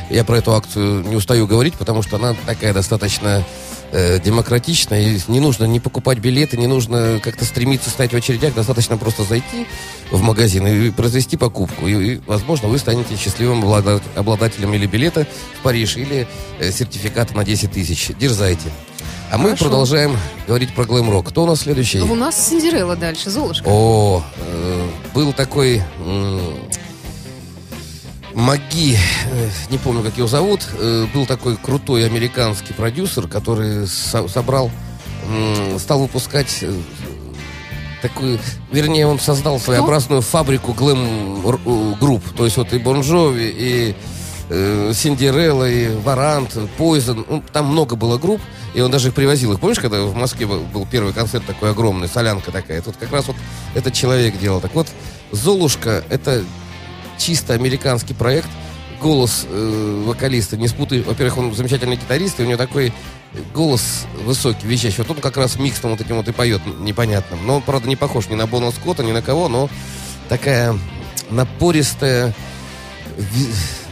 Я 0.10 0.24
про 0.24 0.38
эту 0.38 0.54
акцию 0.54 1.04
не 1.08 1.16
устаю 1.16 1.48
говорить, 1.48 1.74
потому 1.76 2.04
что 2.04 2.18
она 2.18 2.36
такая 2.46 2.74
достаточно 2.74 3.44
э, 3.92 4.20
демократичная. 4.20 5.02
И 5.02 5.20
не 5.28 5.40
нужно 5.40 5.66
не 5.66 5.80
покупать 5.80 6.20
билеты, 6.20 6.58
не 6.58 6.68
нужно 6.68 7.20
как-то 7.24 7.44
стремиться 7.44 7.90
стоять 7.90 8.14
в 8.14 8.16
очередях. 8.16 8.54
Достаточно 8.54 8.98
просто 8.98 9.24
зайти 9.24 9.66
в 10.12 10.22
магазин 10.22 10.68
и 10.68 10.92
произвести 10.92 11.38
покупку. 11.38 11.88
И, 11.88 12.14
и, 12.14 12.22
возможно, 12.28 12.68
вы 12.68 12.78
станете 12.78 13.16
счастливым 13.16 13.64
облада- 13.64 14.02
обладателем 14.16 14.74
или 14.74 14.86
билета 14.86 15.26
в 15.60 15.64
Париж, 15.64 15.98
или 15.98 16.28
э, 16.60 16.72
сертификата 16.72 17.36
на 17.36 17.44
10 17.44 17.72
тысяч. 17.72 18.12
Дерзайте. 18.20 18.70
А 19.32 19.38
мы 19.38 19.46
Хорошо. 19.50 19.66
продолжаем 19.66 20.18
говорить 20.48 20.74
про 20.74 20.86
глэм-рок. 20.86 21.28
Кто 21.30 21.44
у 21.44 21.48
нас 21.48 21.62
следующий? 21.62 22.00
У 22.00 22.16
нас 22.16 22.48
Синдерелла 22.50 22.96
дальше, 22.96 23.30
Золушка. 23.30 23.66
О, 23.68 24.24
э, 24.38 24.88
был 25.14 25.34
такой 25.34 25.82
м, 26.00 26.42
Маги, 28.34 28.98
э, 29.32 29.50
не 29.70 29.78
помню, 29.78 30.04
как 30.04 30.18
его 30.18 30.28
зовут, 30.28 30.68
э, 30.78 31.08
был 31.14 31.26
такой 31.26 31.58
крутой 31.58 32.06
американский 32.06 32.74
продюсер, 32.74 33.28
который 33.28 33.88
со- 33.88 34.28
собрал, 34.28 34.70
м, 35.28 35.80
стал 35.80 36.00
выпускать 36.02 36.60
э, 36.62 36.72
такую, 38.02 38.40
вернее, 38.72 39.08
он 39.08 39.20
создал 39.20 39.60
своеобразную 39.60 40.22
фабрику 40.22 40.74
глэм-групп. 40.74 42.24
То 42.38 42.46
есть 42.46 42.58
вот 42.58 42.72
и 42.74 42.78
Бонжови, 42.78 43.48
и 43.58 43.96
э, 44.50 44.94
и 44.94 45.96
Варант, 46.04 46.58
Пойзен. 46.78 47.26
Ну, 47.28 47.44
там 47.52 47.68
много 47.68 47.96
было 47.96 48.18
групп, 48.18 48.42
и 48.74 48.82
он 48.82 48.92
даже 48.92 49.10
их 49.10 49.14
привозил 49.14 49.54
их. 49.54 49.60
Помнишь, 49.60 49.80
когда 49.80 50.02
в 50.02 50.16
Москве 50.16 50.46
был, 50.46 50.62
был 50.62 50.88
первый 50.90 51.14
концерт 51.14 51.46
такой 51.46 51.72
огромный, 51.72 52.08
солянка 52.08 52.52
такая? 52.52 52.82
Вот 52.86 52.98
как 52.98 53.12
раз 53.12 53.28
вот 53.28 53.36
этот 53.74 53.94
человек 53.94 54.38
делал. 54.40 54.62
Так 54.62 54.74
вот, 54.74 54.88
Золушка— 55.32 56.04
это 56.10 56.44
чисто 57.18 57.54
американский 57.54 58.14
проект. 58.14 58.50
Голос 59.02 59.46
э, 59.50 60.04
вокалиста 60.06 60.58
не 60.58 60.68
спутай. 60.68 61.02
Во-первых, 61.02 61.38
он 61.38 61.54
замечательный 61.54 61.98
гитарист, 61.98 62.40
и 62.40 62.44
у 62.44 62.46
него 62.46 62.58
такой 62.58 62.94
голос 63.54 64.06
высокий, 64.24 64.68
вещащий. 64.68 65.00
Вот 65.00 65.12
он 65.12 65.18
как 65.18 65.38
раз 65.38 65.58
миксом 65.58 65.92
вот 65.92 66.02
этим 66.02 66.16
вот 66.18 66.28
и 66.28 66.32
поет 66.32 66.62
непонятным. 66.80 67.46
Но 67.46 67.58
он, 67.58 67.62
правда, 67.62 67.88
не 67.88 67.96
похож 67.96 68.30
ни 68.30 68.36
на 68.36 68.48
Бона 68.48 68.72
Скотта, 68.72 69.04
ни 69.04 69.12
на 69.12 69.22
кого, 69.22 69.50
но 69.50 69.70
такая 70.30 70.78
напористая, 71.30 72.34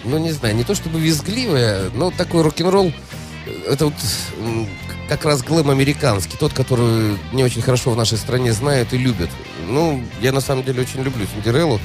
ну, 0.04 0.18
не 0.18 0.32
знаю, 0.32 0.56
не 0.56 0.64
то 0.64 0.76
чтобы 0.76 1.00
визгливая, 1.00 1.90
но 1.94 2.12
такой 2.12 2.42
рок-н-ролл 2.42 2.92
это 3.68 3.86
вот 3.86 3.94
как 5.10 5.26
раз 5.26 5.42
глэм 5.44 5.70
американский, 5.70 6.38
тот, 6.38 6.54
который 6.54 7.18
не 7.34 7.44
очень 7.44 7.62
хорошо 7.62 7.92
в 7.92 7.98
нашей 7.98 8.18
стране 8.18 8.54
знают 8.54 8.94
и 8.94 8.98
любят. 8.98 9.30
Ну, 9.68 10.02
я 10.22 10.32
на 10.32 10.42
самом 10.42 10.64
деле 10.64 10.82
очень 10.82 11.02
люблю 11.04 11.26
Синдереллу. 11.34 11.80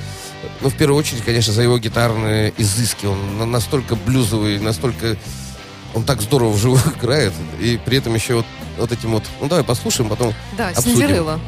Ну, 0.61 0.68
в 0.70 0.74
первую 0.74 0.98
очередь, 0.98 1.24
конечно, 1.24 1.52
за 1.52 1.62
его 1.62 1.78
гитарные 1.78 2.52
изыски. 2.57 3.07
Он 3.07 3.38
на- 3.38 3.46
настолько 3.46 3.96
блюзовый, 3.96 4.59
настолько... 4.61 5.16
Он 5.94 6.04
так 6.04 6.22
здорово 6.22 6.50
вживую 6.52 6.81
играет. 6.96 7.33
И 7.61 7.78
при 7.85 7.98
этом 7.98 8.14
еще 8.14 8.37
вот, 8.37 8.46
вот 8.78 8.92
этим 8.92 9.11
вот... 9.11 9.24
Ну, 9.40 9.48
давай 9.48 9.64
послушаем, 9.64 10.09
потом 10.09 10.33
Да, 10.57 10.68
обсудим. 10.68 10.92
Синдерелла. 10.92 11.40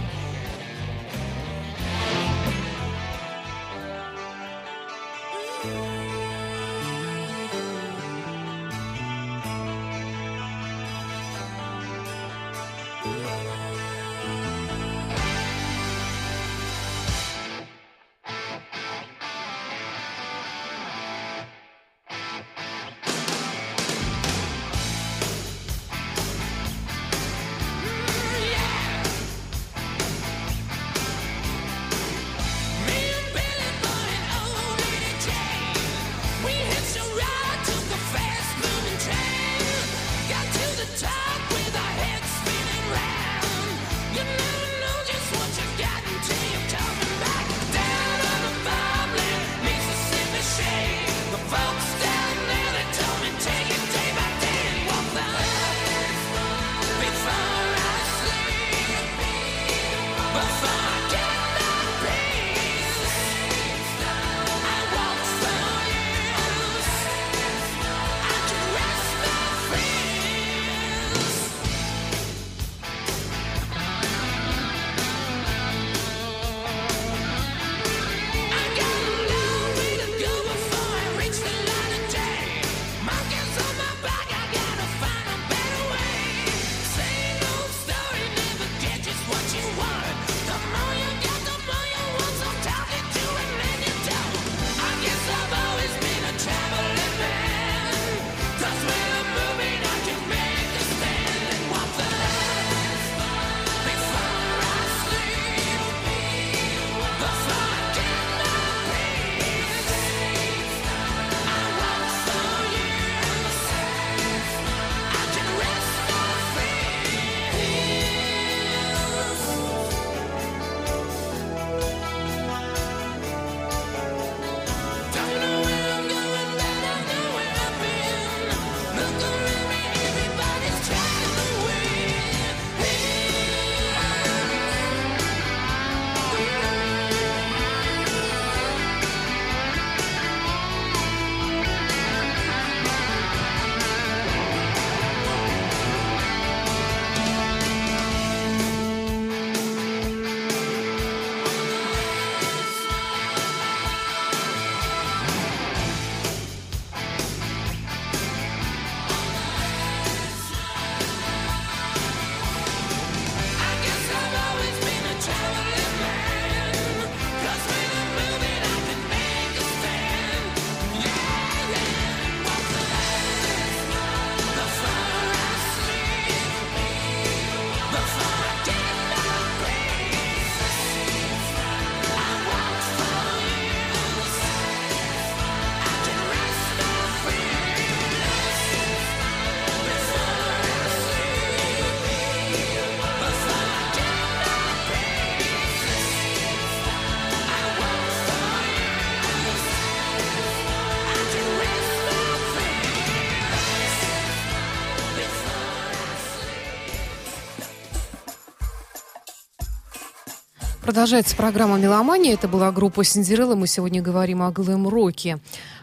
Продолжается 210.90 211.36
программа 211.36 211.78
«Меломания». 211.78 212.32
Это 212.34 212.48
была 212.48 212.72
группа 212.72 213.04
«Синдерелла». 213.04 213.54
Мы 213.54 213.68
сегодня 213.68 214.02
говорим 214.02 214.42
о 214.42 214.50
глэм-роке. 214.50 215.38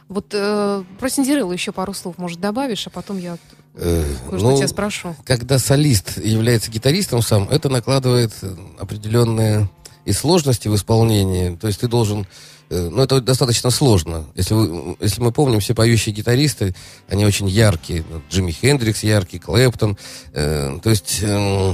Вот 0.09 0.25
э, 0.33 0.83
про 0.99 1.09
Синдереллу 1.09 1.53
еще 1.53 1.71
пару 1.71 1.93
слов, 1.93 2.17
может, 2.17 2.41
добавишь, 2.41 2.87
а 2.87 2.89
потом 2.89 3.17
я 3.17 3.37
Э, 3.75 4.03
кое-что 4.29 4.49
ну, 4.51 4.57
тебя 4.57 4.67
спрошу. 4.67 5.15
когда 5.23 5.59
солист 5.59 6.17
является 6.17 6.69
гитаристом 6.69 7.21
сам, 7.21 7.47
это 7.49 7.69
накладывает 7.69 8.33
э, 8.41 8.53
определенные 8.79 9.69
и 10.03 10.11
сложности 10.11 10.67
в 10.67 10.75
исполнении. 10.75 11.55
То 11.55 11.67
есть 11.67 11.79
ты 11.79 11.87
должен... 11.87 12.27
э, 12.69 12.89
Ну, 12.91 13.01
это 13.01 13.21
достаточно 13.21 13.69
сложно. 13.69 14.25
Если, 14.35 14.55
вы- 14.55 14.97
если 14.99 15.21
мы 15.21 15.31
помним, 15.31 15.61
все 15.61 15.73
поющие 15.73 16.13
гитаристы, 16.13 16.75
они 17.07 17.25
очень 17.25 17.47
яркие. 17.47 18.03
Джимми 18.29 18.51
Хендрикс 18.51 19.03
яркий, 19.03 19.39
Клэптон. 19.39 19.97
Э, 20.33 20.77
То 20.83 20.89
есть 20.89 21.19
э, 21.21 21.73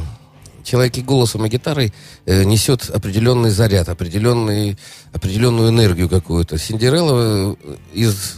человек 0.64 0.98
и 0.98 1.02
голосом, 1.02 1.46
и 1.46 1.50
гитарой 1.50 1.94
э, 2.26 2.44
несет 2.44 2.90
определенный 2.90 3.50
заряд, 3.50 3.90
определенный, 3.90 4.78
определенную 5.12 5.70
энергию 5.70 6.10
какую-то. 6.10 6.58
Синдерелла 6.58 7.56
э, 7.60 7.76
из 7.94 8.38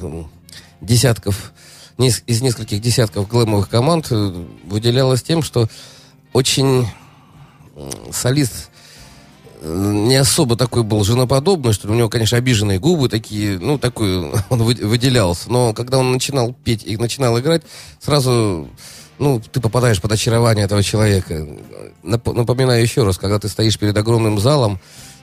десятков, 0.82 1.54
из 1.98 2.42
нескольких 2.42 2.82
десятков 2.82 3.28
глэмовых 3.28 3.70
команд 3.70 4.08
э, 4.12 4.46
выделялась 4.66 5.24
тем, 5.24 5.42
что 5.44 5.68
очень 6.34 6.88
солист 8.12 8.70
э, 9.62 9.92
не 9.94 10.16
особо 10.16 10.56
такой 10.56 10.84
был 10.84 11.04
женоподобный, 11.04 11.74
что 11.74 11.90
у 11.90 11.94
него, 11.94 12.10
конечно, 12.10 12.38
обиженные 12.38 12.80
губы 12.80 13.10
такие, 13.10 13.60
ну, 13.60 13.78
такой 13.78 14.32
он 14.50 14.64
вы- 14.64 14.76
выделялся. 14.76 15.50
Но 15.52 15.74
когда 15.74 15.98
он 15.98 16.12
начинал 16.12 16.54
петь 16.54 16.84
и 16.86 16.98
начинал 16.98 17.40
играть, 17.40 17.64
сразу, 18.00 18.70
ну, 19.18 19.42
ты 19.52 19.62
попадаешь 19.62 20.02
под 20.02 20.12
очарование 20.12 20.66
этого 20.66 20.84
человека. 20.84 21.48
Нап- 22.04 22.34
Напоминаю 22.34 22.82
еще 22.82 23.04
раз, 23.04 23.18
когда 23.18 23.40
ты 23.40 23.48
стоишь 23.48 23.78
перед 23.80 23.98
огромным 23.98 24.40
залом, 24.40 24.80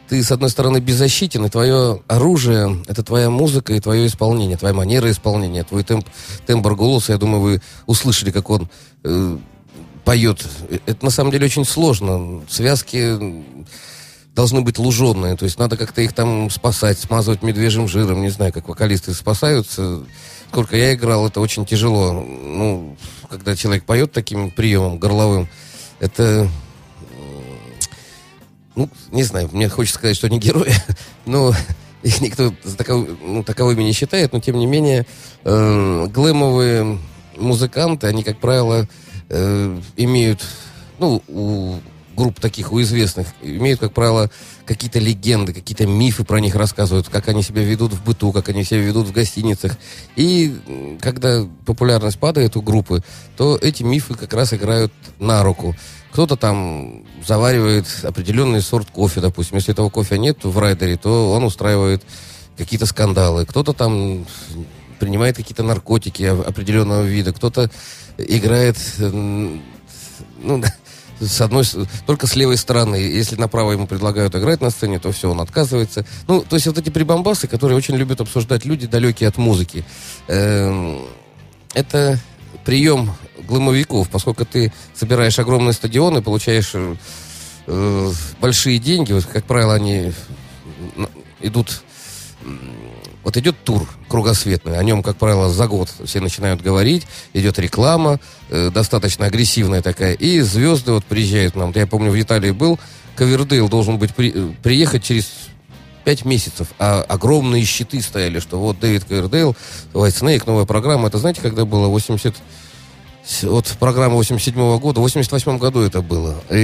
ты, 0.09 0.22
с 0.22 0.31
одной 0.31 0.50
стороны, 0.50 0.78
беззащитен, 0.78 1.44
и 1.46 1.48
твое 1.48 2.02
оружие— 2.07 2.83
это 2.88 3.02
твоя 3.02 3.31
музыка 3.31 3.72
и 3.72 3.81
твое 3.81 4.07
исполнение, 4.07 4.57
твоя 4.57 4.74
манера 4.74 5.11
исполнения, 5.11 5.64
твой 5.64 5.85
темп, 5.85 6.07
тембр 6.46 6.74
голоса. 6.74 7.12
Я 7.12 7.18
думаю, 7.18 7.40
вы 7.40 7.62
услышали, 7.87 8.31
как 8.31 8.50
он 8.50 8.68
э, 9.05 9.38
поет. 10.05 10.46
Это, 10.87 11.05
на 11.05 11.11
самом 11.11 11.31
деле, 11.31 11.46
очень 11.46 11.64
сложно. 11.64 12.42
Связки 12.48 13.18
должны 14.35 14.62
быть 14.62 14.78
луженые, 14.78 15.37
то 15.37 15.44
есть 15.44 15.59
надо 15.59 15.76
как-то 15.76 16.00
их 16.00 16.12
там 16.12 16.50
спасать, 16.50 16.98
смазывать 16.98 17.42
медвежьим 17.42 17.87
жиром, 17.88 18.22
не 18.22 18.31
знаю, 18.31 18.52
как 18.52 18.68
вокалисты 18.68 19.14
спасаются. 19.14 20.00
Сколько 20.52 20.76
я 20.76 20.92
играл, 20.92 21.26
это 21.26 21.40
очень 21.40 21.64
тяжело. 21.64 22.12
Ну, 22.12 22.94
когда 23.30 23.56
человек 23.56 23.84
поет 23.84 24.12
таким 24.12 24.50
приемом 24.50 24.98
горловым, 24.98 25.48
это 25.98 26.46
ну, 28.74 28.90
не 29.12 29.22
знаю, 29.22 29.48
мне 29.50 29.70
хочется 29.70 29.98
сказать, 29.98 30.14
что 30.14 30.26
они 30.26 30.38
герои, 30.38 30.74
но 31.24 31.54
их 32.02 32.20
никто 32.20 32.52
таков- 32.76 33.08
ну, 33.22 33.42
таковыми 33.42 33.82
не 33.82 33.92
считает, 33.92 34.34
но 34.34 34.40
тем 34.40 34.58
не 34.58 34.66
менее 34.66 35.06
э, 35.44 36.06
глэмовые 36.12 36.98
музыканты, 37.38 38.08
они, 38.08 38.22
как 38.22 38.38
правило, 38.38 38.86
э, 39.30 39.80
имеют, 39.96 40.44
ну, 40.98 41.22
у 41.28 41.76
групп 42.22 42.38
таких, 42.38 42.72
у 42.72 42.80
известных, 42.80 43.26
имеют, 43.42 43.80
как 43.80 43.92
правило, 43.92 44.30
какие-то 44.64 45.00
легенды, 45.00 45.52
какие-то 45.52 45.87
мифы 45.87 46.22
про 46.22 46.38
них 46.38 46.54
рассказывают, 46.54 47.08
как 47.08 47.26
они 47.28 47.42
себя 47.42 47.62
ведут 47.64 47.92
в 47.92 48.04
быту, 48.04 48.30
как 48.30 48.48
они 48.48 48.62
себя 48.62 48.80
ведут 48.80 49.08
в 49.08 49.12
гостиницах. 49.12 49.76
И 50.14 50.56
когда 51.00 51.44
популярность 51.66 52.20
падает 52.20 52.56
у 52.56 52.62
группы, 52.62 53.02
то 53.37 53.58
эти 53.61 53.82
мифы 53.82 54.14
как 54.14 54.32
раз 54.35 54.54
играют 54.54 54.92
на 55.18 55.42
руку. 55.42 55.74
Кто-то 56.12 56.37
там 56.37 57.02
заваривает 57.26 57.87
определенный 58.04 58.62
сорт 58.62 58.88
кофе, 58.90 59.20
допустим. 59.20 59.56
Если 59.56 59.72
этого 59.72 59.90
кофе 59.90 60.16
нет 60.16 60.44
в 60.44 60.56
райдере, 60.58 60.96
то 60.96 61.32
он 61.32 61.42
устраивает 61.42 62.04
какие-то 62.56 62.87
скандалы. 62.87 63.46
Кто-то 63.46 63.72
там 63.72 64.26
принимает 65.00 65.37
какие-то 65.37 65.64
наркотики 65.64 66.22
определенного 66.22 67.02
вида. 67.02 67.32
Кто-то 67.32 67.68
играет, 68.16 68.76
ну, 69.00 69.61
с 71.26 71.40
одной, 71.40 71.64
только 72.06 72.26
с 72.26 72.37
левой 72.37 72.56
стороны. 72.56 72.96
Если 72.96 73.37
направо 73.37 73.72
ему 73.72 73.87
предлагают 73.87 74.35
играть 74.35 74.61
на 74.61 74.70
сцене, 74.70 74.98
то 74.98 75.12
все, 75.12 75.30
он 75.30 75.40
отказывается. 75.40 76.04
Ну, 76.26 76.42
то 76.42 76.56
есть 76.56 76.66
вот 76.66 76.78
эти 76.78 76.90
прибамбасы, 76.90 77.46
которые 77.46 77.76
очень 77.76 77.96
любят 77.96 78.20
обсуждать 78.20 78.64
люди, 78.64 78.87
далекие 78.87 79.28
от 79.28 79.38
музыки. 79.38 79.85
Эм, 80.28 81.06
это 81.74 82.18
прием 82.64 83.12
глымовиков, 83.46 84.08
поскольку 84.08 84.44
ты 84.44 84.72
собираешь 84.94 85.38
огромные 85.38 85.72
стадионы, 85.72 86.22
получаешь 86.22 86.72
э, 87.66 88.12
большие 88.40 88.78
деньги, 88.78 89.12
вот, 89.12 89.24
как 89.26 89.44
правило, 89.44 89.74
они 89.74 90.12
идут 91.40 91.82
вот 93.24 93.37
идет 93.37 93.56
тур 93.64 93.88
кругосветный, 94.08 94.78
о 94.78 94.82
нем, 94.82 95.02
как 95.02 95.16
правило, 95.16 95.48
за 95.48 95.66
год 95.68 95.88
все 96.04 96.20
начинают 96.20 96.61
говорить, 96.62 97.06
идет 97.32 97.58
реклама, 97.58 98.18
э, 98.50 98.70
достаточно 98.70 99.26
агрессивная 99.26 99.82
такая, 99.82 100.14
и 100.14 100.40
звезды 100.40 100.92
вот 100.92 101.04
приезжают 101.04 101.54
нам. 101.56 101.72
Я 101.74 101.87
помню, 101.87 102.11
в 102.11 102.20
Италии 102.20 102.50
был, 102.50 102.78
Ковердейл 103.16 103.68
должен 103.68 103.98
быть 103.98 104.14
при- 104.14 104.32
э, 104.35 104.52
приехать 104.62 105.04
через 105.04 105.30
пять 106.04 106.24
месяцев, 106.24 106.66
а 106.80 107.02
огромные 107.08 107.64
щиты 107.64 108.00
стояли, 108.02 108.40
что 108.40 108.58
вот 108.58 108.80
Дэвид 108.80 109.04
Ковердейл, 109.04 109.54
White 109.92 110.20
Snake, 110.20 110.42
новая 110.46 110.64
программа. 110.64 111.06
Это 111.08 111.18
знаете, 111.18 111.40
когда 111.40 111.64
было 111.64 111.87
80... 111.87 112.35
с- 113.24 113.44
Вот 113.44 113.66
программа 113.78 114.16
87 114.16 114.78
года, 114.80 114.98
в 114.98 115.02
88 115.04 115.58
году 115.58 115.80
это 115.80 116.02
было. 116.02 116.42
И 116.50 116.56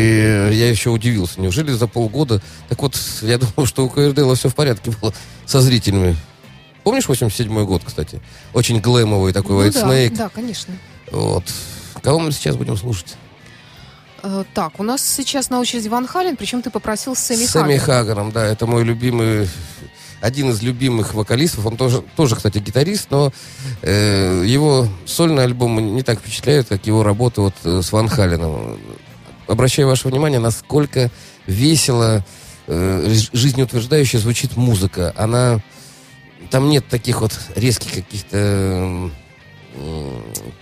я 0.53 0.69
еще 0.69 0.91
удивился, 0.91 1.41
неужели 1.41 1.71
за 1.71 1.87
полгода... 1.87 2.43
Так 2.69 2.83
вот, 2.83 2.97
я 3.23 3.39
думал, 3.39 3.65
что 3.67 3.85
у 3.85 3.89
Ковердейла 3.89 4.35
все 4.35 4.49
в 4.49 4.57
порядке 4.57 4.91
было 5.01 5.15
со 5.47 5.61
зрителями. 5.61 6.17
Помнишь 6.89 7.07
87 7.07 7.65
год, 7.67 7.83
кстати? 7.85 8.21
Очень 8.55 8.81
глэмовый 8.81 9.35
такой 9.35 9.57
Ну 9.57 9.63
White 9.65 9.73
да, 9.75 9.87
Snake. 9.87 10.17
да, 10.17 10.29
конечно. 10.31 10.75
Вот. 11.11 11.45
Кого 12.03 12.19
мы 12.19 12.33
сейчас 12.33 12.57
будем 12.57 12.79
слушать? 12.79 13.17
Э, 14.23 14.45
Так, 14.55 14.81
у 14.81 14.83
нас 14.83 15.03
сейчас 15.07 15.51
на 15.51 15.61
очереди 15.61 15.89
Ван 15.89 16.07
Хален, 16.07 16.37
причем 16.37 16.63
ты 16.63 16.71
попросил 16.71 17.15
Сэмми 17.15 17.45
С 17.45 17.51
Сэмми 17.51 17.77
Хаггер. 17.77 17.85
Хаггером, 18.15 18.33
да, 18.33 18.47
это 18.47 18.67
мой 18.67 18.85
любимый, 18.85 19.51
один 20.23 20.49
из 20.49 20.63
любимых 20.63 21.13
вокалистов. 21.13 21.67
Он 21.67 21.77
тоже, 21.77 22.03
тоже 22.17 22.37
кстати, 22.37 22.57
гитарист, 22.59 23.09
но 23.11 23.33
э, 23.83 24.45
его 24.47 24.89
сольные 25.05 25.45
альбомы 25.45 25.83
не 25.83 26.03
так 26.03 26.21
впечатляют, 26.21 26.69
как 26.69 26.87
его 26.87 27.03
работа 27.03 27.43
вот 27.43 27.55
э, 27.65 27.83
с 27.83 27.93
Ван 27.93 28.09
Халеном. 28.09 28.79
Обращаю 29.47 29.89
ваше 29.89 30.09
внимание, 30.09 30.41
насколько 30.41 31.11
весело, 31.47 32.25
э, 32.67 33.11
жи- 33.13 33.29
жизнеутверждающе 33.35 34.19
звучит 34.21 34.57
музыка. 34.57 35.13
Она... 35.19 35.61
Там 36.51 36.69
нет 36.69 36.87
таких 36.89 37.21
вот 37.21 37.39
резких 37.57 37.93
каких-то 37.93 38.37
м, 38.37 39.13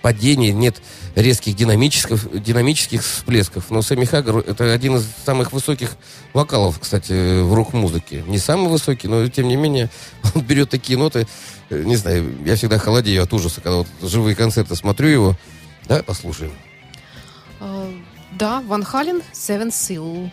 падений, 0.01 0.51
нет 0.51 0.81
резких 1.15 1.55
динамических, 1.55 2.41
динамических 2.43 3.01
всплесков. 3.03 3.69
Но 3.71 3.81
Сэмми 3.81 4.05
Хаггер 4.05 4.37
это 4.37 4.71
один 4.73 4.97
из 4.97 5.07
самых 5.25 5.53
высоких 5.53 5.95
вокалов, 6.33 6.79
кстати, 6.79 7.41
в 7.41 7.53
рок-музыке. 7.53 8.23
Не 8.27 8.37
самый 8.37 8.69
высокий, 8.69 9.07
но 9.07 9.27
тем 9.27 9.47
не 9.47 9.55
менее 9.55 9.89
он 10.35 10.41
берет 10.43 10.69
такие 10.69 10.97
ноты. 10.99 11.27
э, 11.69 11.83
Не 11.83 11.95
знаю, 11.95 12.35
я 12.45 12.55
всегда 12.55 12.77
холодею 12.77 13.23
от 13.23 13.33
ужаса, 13.33 13.61
когда 13.61 13.77
вот 13.77 13.87
живые 14.01 14.35
концерты 14.35 14.75
смотрю 14.75 15.07
его. 15.07 15.37
Да, 15.87 16.03
послушаем. 16.03 16.51
Э, 17.59 17.91
Да, 18.33 18.61
Ван 18.61 18.83
Хален, 18.83 19.21
Seven 19.33 19.69
Seal. 19.69 20.29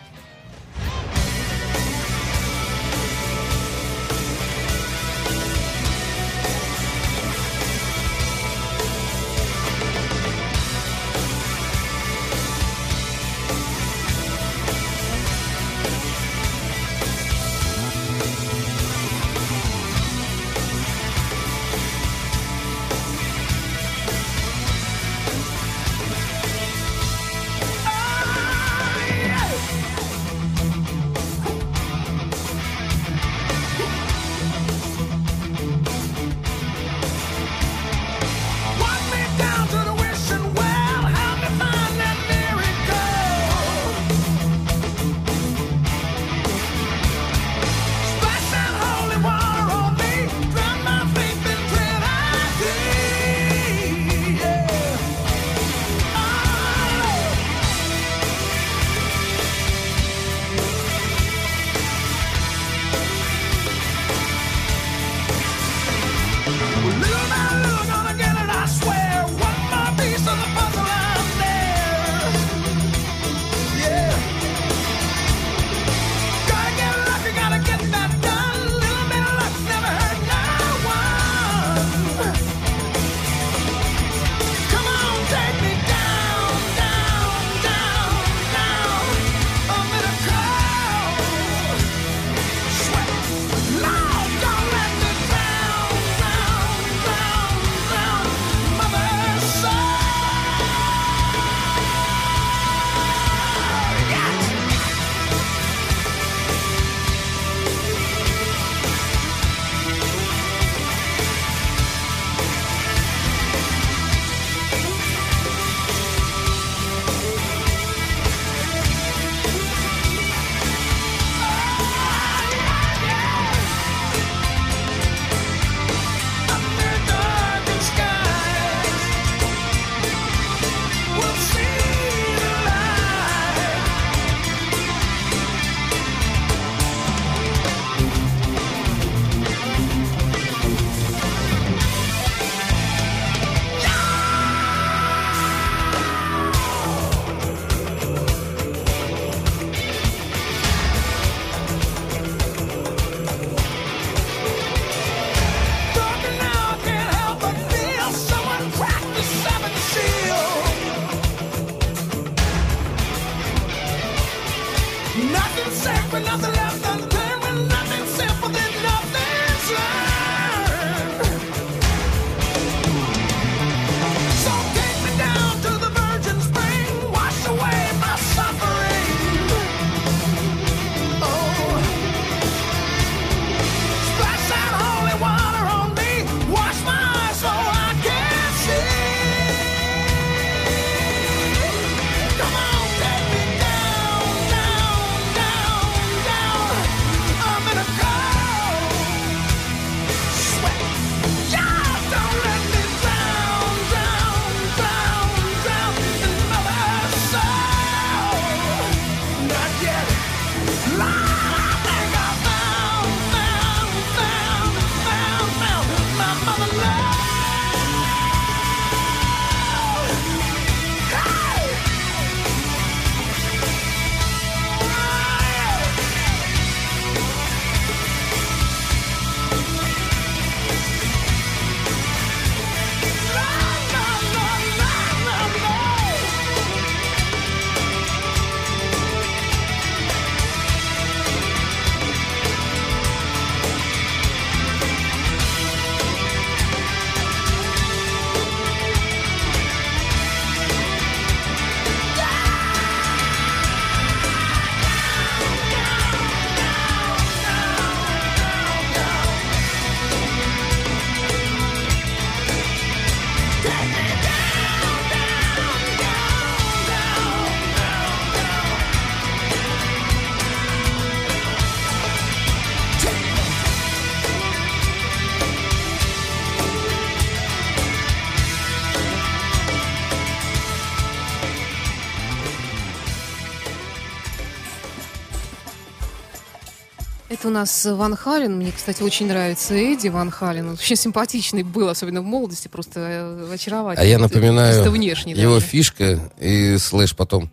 Нас 287.55 287.85
Ван 287.85 288.15
Хален. 288.15 288.57
Мне, 288.57 288.71
кстати, 288.71 289.01
очень 289.01 289.27
нравится 289.27 289.73
Эдди 289.73 290.09
Ван 290.09 290.29
Хален. 290.29 290.67
Он 290.69 290.73
очень 290.73 290.95
симпатичный 290.95 291.63
был, 291.63 291.87
особенно 291.89 292.21
в 292.21 292.25
молодости, 292.25 292.67
просто 292.67 292.99
э, 292.99 293.53
очаровательный. 293.53 294.05
А 294.05 294.09
я 294.09 294.19
напоминаю, 294.19 294.91
внешне 294.91 295.33
его 295.33 295.55
даже. 295.55 295.65
фишка, 295.65 296.31
и 296.39 296.77
Слэш 296.77 297.15
потом 297.15 297.49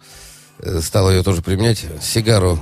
э, 0.59 0.81
стал 0.81 1.11
ее 1.11 1.23
тоже 1.23 1.41
применять, 1.41 1.85
сигару, 2.03 2.59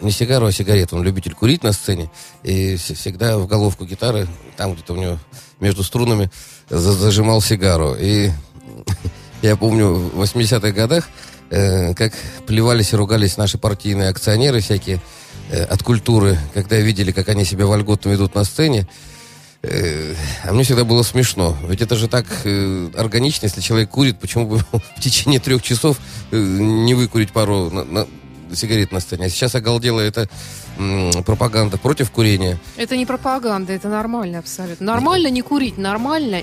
не 0.00 0.10
сигару, 0.10 0.46
а 0.46 0.52
сигарету. 0.52 0.96
Он 0.96 1.02
любитель 1.02 1.34
курить 1.34 1.62
на 1.62 1.72
сцене, 1.72 2.10
и 2.42 2.76
всегда 2.76 3.38
в 3.38 3.46
головку 3.46 3.84
гитары, 3.84 4.26
там 4.56 4.72
где-то 4.74 4.94
у 4.94 4.96
него 4.96 5.18
между 5.60 5.82
струнами, 5.82 6.30
за- 6.70 6.92
зажимал 6.92 7.42
сигару. 7.42 7.94
И 7.98 8.30
я 9.42 9.56
помню 9.56 9.92
в 9.92 10.22
80-х 10.22 10.70
годах, 10.70 11.08
э, 11.50 11.92
как 11.94 12.14
плевались 12.46 12.94
и 12.94 12.96
ругались 12.96 13.36
наши 13.36 13.58
партийные 13.58 14.08
акционеры 14.08 14.60
всякие 14.60 15.00
э, 15.50 15.62
от 15.64 15.82
культуры, 15.82 16.38
когда 16.54 16.76
видели, 16.78 17.12
как 17.12 17.28
они 17.28 17.44
себя 17.44 17.66
вольготно 17.66 18.10
ведут 18.10 18.34
на 18.34 18.44
сцене. 18.44 18.86
Э, 19.62 20.14
А 20.44 20.52
мне 20.52 20.62
всегда 20.62 20.84
было 20.84 21.02
смешно. 21.02 21.56
Ведь 21.68 21.80
это 21.82 21.96
же 21.96 22.08
так 22.08 22.26
э, 22.44 22.90
органично, 22.96 23.46
если 23.46 23.60
человек 23.60 23.90
курит, 23.90 24.18
почему 24.20 24.46
бы 24.46 24.58
в 24.96 25.00
течение 25.00 25.40
трех 25.40 25.62
часов 25.62 25.98
не 26.30 26.94
выкурить 26.94 27.32
пару 27.32 27.70
на- 27.70 27.84
на- 27.84 28.06
сигарет 28.54 28.92
на 28.92 29.00
сцене. 29.00 29.26
А 29.26 29.28
сейчас 29.28 29.54
оголдела 29.56 30.00
эта 30.00 30.28
м, 30.78 31.10
пропаганда 31.24 31.78
против 31.78 32.10
курения. 32.12 32.58
Это 32.76 32.96
не 32.96 33.04
пропаганда, 33.06 33.72
это 33.72 33.88
нормально 33.88 34.38
абсолютно. 34.38 34.86
Нормально 34.86 35.28
не 35.30 35.42
курить, 35.42 35.78
нормально 35.78 36.42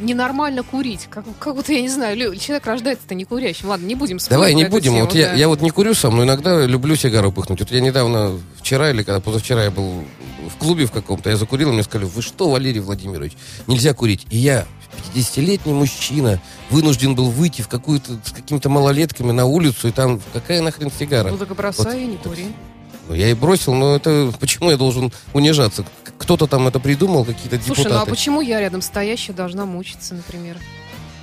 ненормально 0.00 0.62
курить. 0.62 1.06
Как, 1.10 1.24
как 1.38 1.54
будто, 1.54 1.72
я 1.72 1.80
не 1.80 1.88
знаю, 1.88 2.36
человек 2.36 2.66
рождается-то 2.66 3.14
не 3.14 3.24
курящим. 3.24 3.68
Ладно, 3.68 3.86
не 3.86 3.94
будем 3.94 4.18
спорить 4.18 4.36
Давай 4.36 4.54
не 4.54 4.64
будем. 4.64 4.92
тему, 4.92 5.04
вот 5.04 5.14
я, 5.14 5.28
да. 5.28 5.34
я 5.34 5.48
вот 5.48 5.60
не 5.60 5.70
курю 5.70 5.94
сам, 5.94 6.16
но 6.16 6.24
иногда 6.24 6.64
люблю 6.66 6.96
сигару 6.96 7.32
пыхнуть. 7.32 7.60
Вот 7.60 7.70
я 7.70 7.80
недавно, 7.80 8.38
вчера 8.58 8.90
или 8.90 9.02
когда 9.02 9.20
позавчера 9.20 9.64
я 9.64 9.70
был 9.70 10.04
в 10.48 10.56
клубе 10.58 10.86
в 10.86 10.92
каком-то, 10.92 11.30
я 11.30 11.36
закурил, 11.36 11.70
и 11.70 11.72
мне 11.72 11.82
сказали, 11.82 12.08
вы 12.08 12.22
что, 12.22 12.50
Валерий 12.50 12.80
Владимирович, 12.80 13.32
нельзя 13.66 13.94
курить. 13.94 14.26
И 14.30 14.38
я, 14.38 14.66
50-летний 15.14 15.72
мужчина, 15.72 16.40
вынужден 16.70 17.14
был 17.14 17.30
выйти 17.30 17.62
в 17.62 17.68
какую-то 17.68 18.18
с 18.24 18.32
какими-то 18.32 18.68
малолетками 18.68 19.32
на 19.32 19.46
улицу, 19.46 19.88
и 19.88 19.92
там 19.92 20.20
какая 20.32 20.62
нахрен 20.62 20.90
сигара? 20.90 21.30
Ну 21.30 21.38
так 21.38 21.54
бросай, 21.54 22.04
и 22.04 22.06
не 22.06 22.16
кури. 22.16 22.46
Ну, 23.08 23.16
я 23.16 23.28
и 23.28 23.34
бросил, 23.34 23.74
но 23.74 23.96
это 23.96 24.32
почему 24.38 24.70
я 24.70 24.76
должен 24.76 25.12
унижаться? 25.32 25.84
Кто-то 26.30 26.46
там 26.46 26.68
это 26.68 26.78
придумал, 26.78 27.24
какие-то 27.24 27.60
Слушай, 27.60 27.80
ну 27.80 27.86
а 27.86 27.88
депутаты. 27.88 28.10
почему 28.12 28.40
я 28.40 28.60
рядом 28.60 28.82
стоящая 28.82 29.32
должна 29.32 29.66
мучиться, 29.66 30.14
например? 30.14 30.58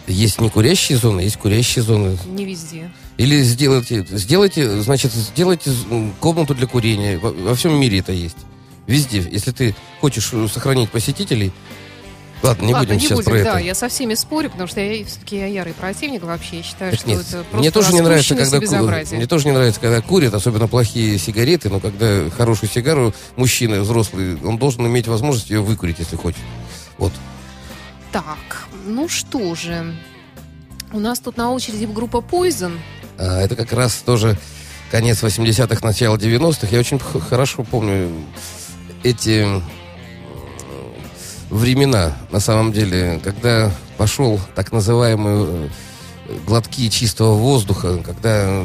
Есть 0.05 0.41
не 0.41 0.49
курящие 0.49 0.97
зоны, 0.97 1.21
есть 1.21 1.37
курящие 1.37 1.81
зоны. 1.81 2.17
Не 2.25 2.43
везде. 2.43 2.91
Или 3.15 3.41
сделайте, 3.41 4.05
сделайте, 4.09 4.81
значит, 4.81 5.13
сделайте 5.13 5.71
комнату 6.19 6.53
для 6.55 6.67
курения. 6.67 7.19
Во, 7.19 7.31
во 7.31 7.55
всем 7.55 7.79
мире 7.79 7.99
это 7.99 8.11
есть. 8.11 8.35
Везде. 8.85 9.19
Если 9.31 9.51
ты 9.51 9.75
хочешь 10.01 10.27
э, 10.33 10.45
сохранить 10.53 10.89
посетителей, 10.89 11.53
ладно, 12.43 12.65
не 12.65 12.73
Ладно, 12.73 12.88
будем 12.93 12.99
сейчас 12.99 13.23
про 13.23 13.33
да, 13.33 13.39
это. 13.39 13.57
я 13.57 13.75
со 13.75 13.88
всеми 13.89 14.13
спорю, 14.13 14.49
потому 14.49 14.67
что 14.67 14.79
я 14.79 15.03
все-таки 15.05 15.38
я 15.38 15.47
ярый 15.47 15.73
противник 15.73 16.23
вообще. 16.23 16.57
Я 16.57 16.63
считаю, 16.63 16.91
Так 16.91 16.99
что 16.99 17.09
нет, 17.09 17.19
это 17.21 17.38
просто 17.38 17.57
мне 17.57 17.71
тоже 17.71 17.93
не 17.93 18.01
нравится, 18.01 18.35
когда 18.35 18.59
ку- 18.59 19.15
мне 19.15 19.27
тоже 19.27 19.45
не 19.47 19.51
нравится, 19.53 19.79
когда 19.81 20.01
курят, 20.01 20.33
особенно 20.33 20.67
плохие 20.67 21.17
сигареты. 21.17 21.69
Но 21.69 21.79
когда 21.79 22.29
хорошую 22.29 22.69
сигару 22.69 23.13
мужчина 23.35 23.79
взрослый, 23.81 24.38
он 24.43 24.57
должен 24.57 24.85
иметь 24.88 25.07
возможность 25.07 25.49
ее 25.49 25.61
выкурить, 25.61 25.99
если 25.99 26.15
хочет. 26.15 26.39
Вот. 26.97 27.11
Так, 28.11 28.67
ну 28.85 29.07
что 29.09 29.53
же. 29.55 29.95
У 30.93 30.99
нас 30.99 31.19
тут 31.19 31.38
на 31.38 31.51
очереди 31.51 31.85
группа 31.85 32.17
Poison. 32.17 32.77
А, 33.17 33.41
это 33.41 33.55
как 33.55 33.73
раз 33.73 33.95
тоже 33.95 34.38
конец 34.89 35.21
80-х, 35.21 35.85
начало 35.85 36.15
90-х. 36.15 36.67
Я 36.71 36.79
очень 36.79 36.99
хорошо 36.99 37.63
помню 37.63 38.09
эти 39.03 39.45
времена, 41.49 42.13
на 42.31 42.39
самом 42.39 42.71
деле, 42.71 43.19
когда 43.23 43.71
пошел 43.97 44.39
так 44.55 44.71
называемые 44.71 45.47
э, 46.27 46.37
глотки 46.45 46.89
чистого 46.89 47.35
воздуха, 47.35 47.97
когда 48.03 48.63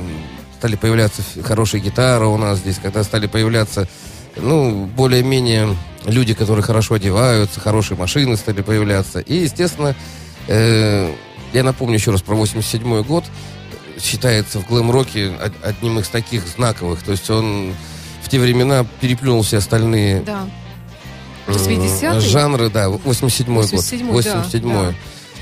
стали 0.59 0.77
появляться 0.77 1.23
хорошие 1.43 1.81
гитары 1.81 2.27
у 2.27 2.37
нас 2.37 2.59
здесь, 2.59 2.79
когда 2.83 3.03
стали 3.05 3.27
появляться, 3.27 3.89
ну, 4.37 4.87
более-менее 4.87 5.77
люди, 6.07 6.35
которые 6.35 6.63
хорошо 6.65 6.95
одеваются, 6.95 7.61
хорошие 7.61 7.97
машины 7.97 8.37
стали 8.37 8.63
появляться. 8.63 9.21
И, 9.21 9.35
естественно, 9.43 9.95
э, 10.49 11.13
я 11.53 11.63
напомню 11.63 11.95
еще 11.95 12.11
раз 12.11 12.23
про 12.23 12.35
87 12.35 13.03
год, 13.05 13.25
считается 14.01 14.59
в 14.59 14.67
глэм-роке 14.67 15.33
од- 15.45 15.53
одним 15.65 15.99
из 16.01 16.09
таких 16.09 16.47
знаковых. 16.49 17.03
То 17.03 17.13
есть 17.13 17.29
он 17.31 17.75
в 18.23 18.29
те 18.29 18.39
времена 18.41 18.85
переплюнул 19.01 19.43
все 19.43 19.59
остальные 19.59 20.23
Да. 20.23 20.47
М, 21.47 21.55
80-й? 21.55 22.21
жанры, 22.21 22.71
да, 22.71 22.89
87 22.89 23.55
год. 23.55 23.65
87-й, 23.73 24.01
да, 24.01 24.13
87 24.13 24.73
да. 24.73 24.95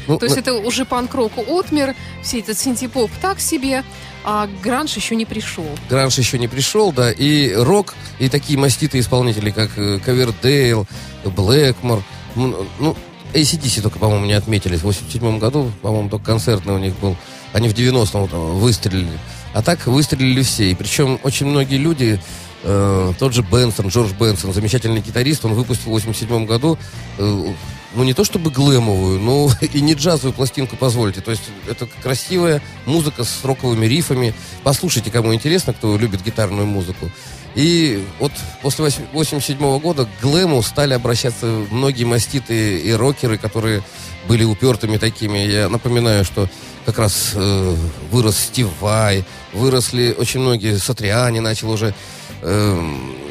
Ну, 0.09 0.19
То 0.19 0.25
есть 0.27 0.37
на- 0.37 0.41
это 0.41 0.55
уже 0.55 0.85
панк-року 0.85 1.45
отмер, 1.47 1.95
все 2.23 2.41
этот 2.41 2.59
синтепоп 2.59 3.11
так 3.21 3.39
себе, 3.41 3.85
а 4.25 4.49
гранж 4.63 4.97
еще 4.97 5.15
не 5.15 5.25
пришел. 5.25 5.67
Гранж 5.89 6.19
еще 6.19 6.39
не 6.39 6.49
пришел, 6.49 6.91
да, 6.93 7.13
и 7.13 7.53
рок, 7.55 7.95
и 8.19 8.29
такие 8.29 8.59
маститые 8.59 9.03
исполнители, 9.03 9.51
как 9.51 9.71
э, 9.77 9.99
Ковердейл, 10.05 10.87
Блэкмор, 11.25 12.03
ну, 12.35 12.97
ACDC 13.33 13.83
только, 13.83 13.99
по-моему, 13.99 14.27
не 14.27 14.33
отметились. 14.33 14.81
В 14.81 14.85
87 14.85 15.39
году, 15.39 15.71
по-моему, 15.83 16.09
только 16.09 16.25
концертный 16.27 16.75
у 16.75 16.79
них 16.79 16.95
был. 16.99 17.17
Они 17.53 17.69
в 17.69 17.75
90-м 17.75 18.23
вот, 18.27 18.33
выстрелили. 18.33 19.19
А 19.53 19.63
так 19.63 19.87
выстрелили 19.87 20.43
все. 20.43 20.71
И 20.71 20.75
причем 20.75 21.21
очень 21.23 21.47
многие 21.47 21.77
люди, 21.77 22.21
э, 22.63 23.13
тот 23.19 23.33
же 23.33 23.43
Бенсон, 23.43 23.89
Джордж 23.89 24.13
Бенсон, 24.13 24.53
замечательный 24.53 25.01
гитарист, 25.01 25.45
он 25.45 25.55
выпустил 25.55 25.91
в 25.91 25.95
87 25.95 26.47
году, 26.47 26.79
э, 27.19 27.53
ну 27.95 28.05
не 28.05 28.15
то 28.15 28.25
чтобы 28.25 28.51
глэмовую, 28.51 29.21
но 29.21 29.51
и 29.61 29.81
не 29.81 29.95
джазовую 29.95 30.33
пластинку, 30.33 30.77
позвольте. 30.77 31.21
То 31.21 31.31
есть 31.31 31.45
это 31.69 31.89
красивая 32.03 32.63
музыка 32.87 33.25
с 33.25 33.45
роковыми 33.45 33.87
рифами. 33.87 34.35
Послушайте, 34.63 35.11
кому 35.11 35.35
интересно, 35.35 35.73
кто 35.73 35.97
любит 35.97 36.23
гитарную 36.23 36.67
музыку. 36.67 37.11
И 37.55 38.05
вот 38.21 38.33
после 38.63 38.91
87 39.13 39.81
года 39.81 40.07
к 40.07 40.23
глэму 40.23 40.63
стали 40.63 40.95
обращаться 40.95 41.47
многие 41.71 42.05
маститы 42.05 42.79
и 42.79 42.93
рокеры, 42.93 43.39
которые 43.39 43.83
были 44.29 44.45
упертыми 44.45 44.99
такими. 44.99 45.39
Я 45.39 45.69
напоминаю, 45.69 46.25
что 46.25 46.49
как 46.87 46.99
раз 46.99 47.33
э, 47.35 47.77
вырос 48.11 48.39
Стив 48.39 48.69
Вай, 48.81 49.25
выросли 49.53 50.15
очень 50.17 50.41
многие, 50.41 50.79
Сатриани 50.79 51.41
начал 51.41 51.71
уже 51.71 51.95
э, 52.43 52.83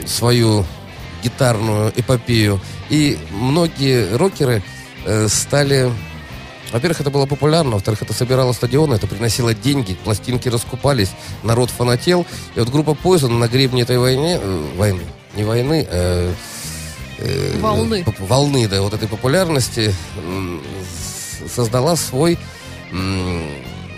свою 0.06 0.66
гитарную 1.24 1.92
эпопею. 1.96 2.60
И 2.90 3.18
многие 3.32 4.16
рокеры 4.16 4.64
э, 5.06 5.28
стали... 5.28 5.92
Во-первых, 6.72 7.02
это 7.02 7.10
было 7.10 7.26
популярно, 7.26 7.72
во-вторых, 7.72 8.04
это 8.04 8.14
собирало 8.14 8.54
стадионы, 8.54 8.94
это 8.94 9.08
приносило 9.08 9.56
деньги, 9.56 9.96
пластинки 10.04 10.50
раскупались, 10.50 11.10
народ 11.42 11.72
фанател. 11.72 12.28
И 12.56 12.60
вот 12.60 12.70
группа 12.70 12.92
Poison 12.92 13.30
на 13.40 13.48
гребне 13.48 13.82
этой 13.82 13.98
войны, 13.98 14.40
э, 14.40 14.68
войны, 14.78 15.02
не 15.36 15.44
войны, 15.44 15.88
э, 15.90 16.34
э, 17.18 17.58
Волны. 17.60 18.06
волны, 18.20 18.68
да, 18.68 18.82
вот 18.82 18.94
этой 18.94 19.08
популярности 19.08 19.94
с- 21.48 21.54
создала 21.56 21.96
свой 21.96 22.38
м, 22.92 23.50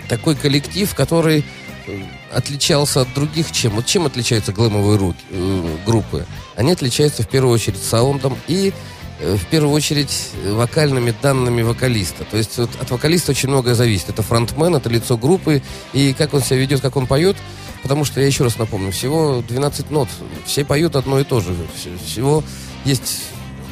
такой 0.08 0.34
коллектив, 0.34 0.94
который 0.94 1.44
э, 1.86 1.98
отличался 2.34 3.02
от 3.02 3.12
других 3.14 3.52
чем? 3.52 3.72
Вот 3.74 3.86
чем 3.86 4.06
отличаются 4.06 4.52
глэмовые 4.52 4.98
руки, 4.98 5.18
э, 5.30 5.76
группы? 5.86 6.26
Они 6.56 6.72
отличаются 6.72 7.22
в 7.22 7.28
первую 7.28 7.54
очередь 7.54 7.82
саундом 7.82 8.36
и 8.48 8.72
э, 9.20 9.36
в 9.36 9.46
первую 9.46 9.72
очередь 9.74 10.30
э, 10.44 10.52
вокальными 10.52 11.14
данными 11.22 11.62
вокалиста. 11.62 12.24
То 12.24 12.36
есть 12.36 12.56
вот 12.58 12.70
от 12.80 12.90
вокалиста 12.90 13.32
очень 13.32 13.48
многое 13.48 13.74
зависит. 13.74 14.08
Это 14.10 14.22
фронтмен, 14.22 14.74
это 14.74 14.88
лицо 14.88 15.16
группы, 15.16 15.62
и 15.92 16.12
как 16.14 16.34
он 16.34 16.42
себя 16.42 16.56
ведет, 16.58 16.80
как 16.80 16.96
он 16.96 17.06
поет. 17.06 17.36
Потому 17.82 18.04
что, 18.04 18.20
я 18.20 18.26
еще 18.28 18.44
раз 18.44 18.58
напомню, 18.58 18.92
всего 18.92 19.42
12 19.48 19.90
нот. 19.90 20.08
Все 20.46 20.64
поют 20.64 20.94
одно 20.94 21.18
и 21.18 21.24
то 21.24 21.40
же. 21.40 21.50
Вс- 21.52 22.04
Всего 22.06 22.44
есть 22.84 23.22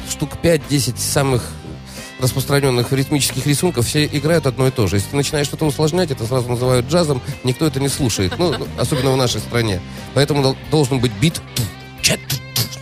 штук 0.09 0.31
5-10 0.43 0.97
самых 0.97 1.49
распространенных 2.21 2.91
ритмических 2.93 3.45
рисунков, 3.45 3.85
все 3.87 4.05
играют 4.05 4.45
одно 4.45 4.67
и 4.67 4.71
то 4.71 4.87
же. 4.87 4.97
Если 4.97 5.09
ты 5.09 5.15
начинаешь 5.15 5.47
что-то 5.47 5.65
усложнять, 5.65 6.11
это 6.11 6.25
сразу 6.25 6.49
называют 6.49 6.87
джазом, 6.87 7.21
никто 7.43 7.65
это 7.65 7.79
не 7.79 7.89
слушает. 7.89 8.33
Ну, 8.37 8.53
особенно 8.77 9.11
в 9.11 9.17
нашей 9.17 9.41
стране. 9.41 9.81
Поэтому 10.13 10.41
дол- 10.43 10.57
должен 10.69 10.99
быть 10.99 11.11
бит, 11.19 11.41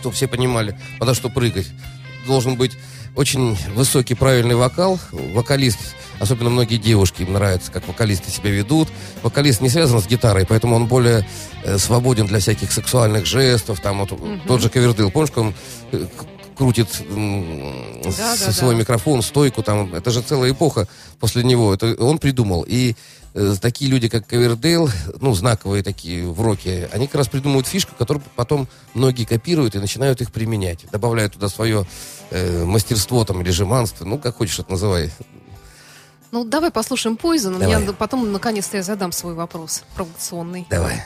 чтобы 0.00 0.14
все 0.14 0.26
понимали, 0.28 0.78
подо 0.98 1.14
что 1.14 1.28
прыгать. 1.28 1.66
Должен 2.26 2.56
быть 2.56 2.72
очень 3.16 3.56
высокий 3.74 4.14
правильный 4.14 4.54
вокал. 4.54 4.98
Вокалист, 5.10 5.78
особенно 6.20 6.50
многие 6.50 6.76
девушки, 6.76 7.22
им 7.22 7.32
нравится, 7.32 7.72
как 7.72 7.88
вокалисты 7.88 8.30
себя 8.30 8.50
ведут. 8.50 8.88
Вокалист 9.22 9.60
не 9.60 9.68
связан 9.68 10.00
с 10.00 10.06
гитарой, 10.06 10.46
поэтому 10.46 10.76
он 10.76 10.86
более 10.86 11.26
э, 11.64 11.78
свободен 11.78 12.26
для 12.26 12.38
всяких 12.38 12.72
сексуальных 12.72 13.26
жестов. 13.26 13.80
Там 13.80 13.98
вот 13.98 14.18
тот 14.46 14.60
же 14.60 14.68
Ковердыл, 14.68 15.10
помнишь, 15.10 15.32
он 15.34 15.54
э, 15.92 16.06
крутит 16.60 16.88
м, 17.08 18.02
с- 18.04 18.16
Да, 18.16 18.36
да, 18.36 18.52
свой 18.52 18.74
да. 18.74 18.80
микрофон, 18.80 19.22
стойку, 19.22 19.62
там, 19.62 19.94
это 19.94 20.10
же 20.10 20.20
целая 20.20 20.50
эпоха 20.52 20.86
после 21.18 21.42
него. 21.42 21.72
Это 21.72 21.94
он 21.94 22.18
придумал. 22.18 22.66
И 22.68 22.96
э, 23.32 23.54
такие 23.58 23.90
люди, 23.90 24.10
как 24.10 24.26
Ковердейл, 24.26 24.90
ну, 25.20 25.32
знаковые 25.32 25.82
такие 25.82 26.28
в 26.30 26.38
роке, 26.42 26.90
они 26.92 27.06
как 27.06 27.14
раз 27.14 27.28
придумывают 27.28 27.66
фишку, 27.66 27.92
которую 27.98 28.22
потом 28.36 28.68
многие 28.92 29.24
копируют 29.24 29.74
и 29.74 29.78
начинают 29.78 30.20
их 30.20 30.32
применять. 30.32 30.84
Добавляют 30.92 31.32
туда 31.32 31.48
свое 31.48 31.86
э, 32.30 32.64
мастерство 32.66 33.24
там 33.24 33.40
или 33.40 33.50
жеманство, 33.50 34.04
ну, 34.04 34.18
как 34.18 34.36
хочешь 34.36 34.58
это 34.58 34.70
называй. 34.72 35.10
Ну, 36.30 36.44
давай 36.44 36.70
послушаем 36.70 37.16
Poison, 37.20 37.58
Давай. 37.58 37.82
я 37.86 37.92
потом, 37.94 38.30
наконец-то, 38.32 38.76
я 38.76 38.82
задам 38.82 39.12
свой 39.12 39.32
вопрос 39.34 39.82
провокационный. 39.96 40.66
Давай. 40.68 41.02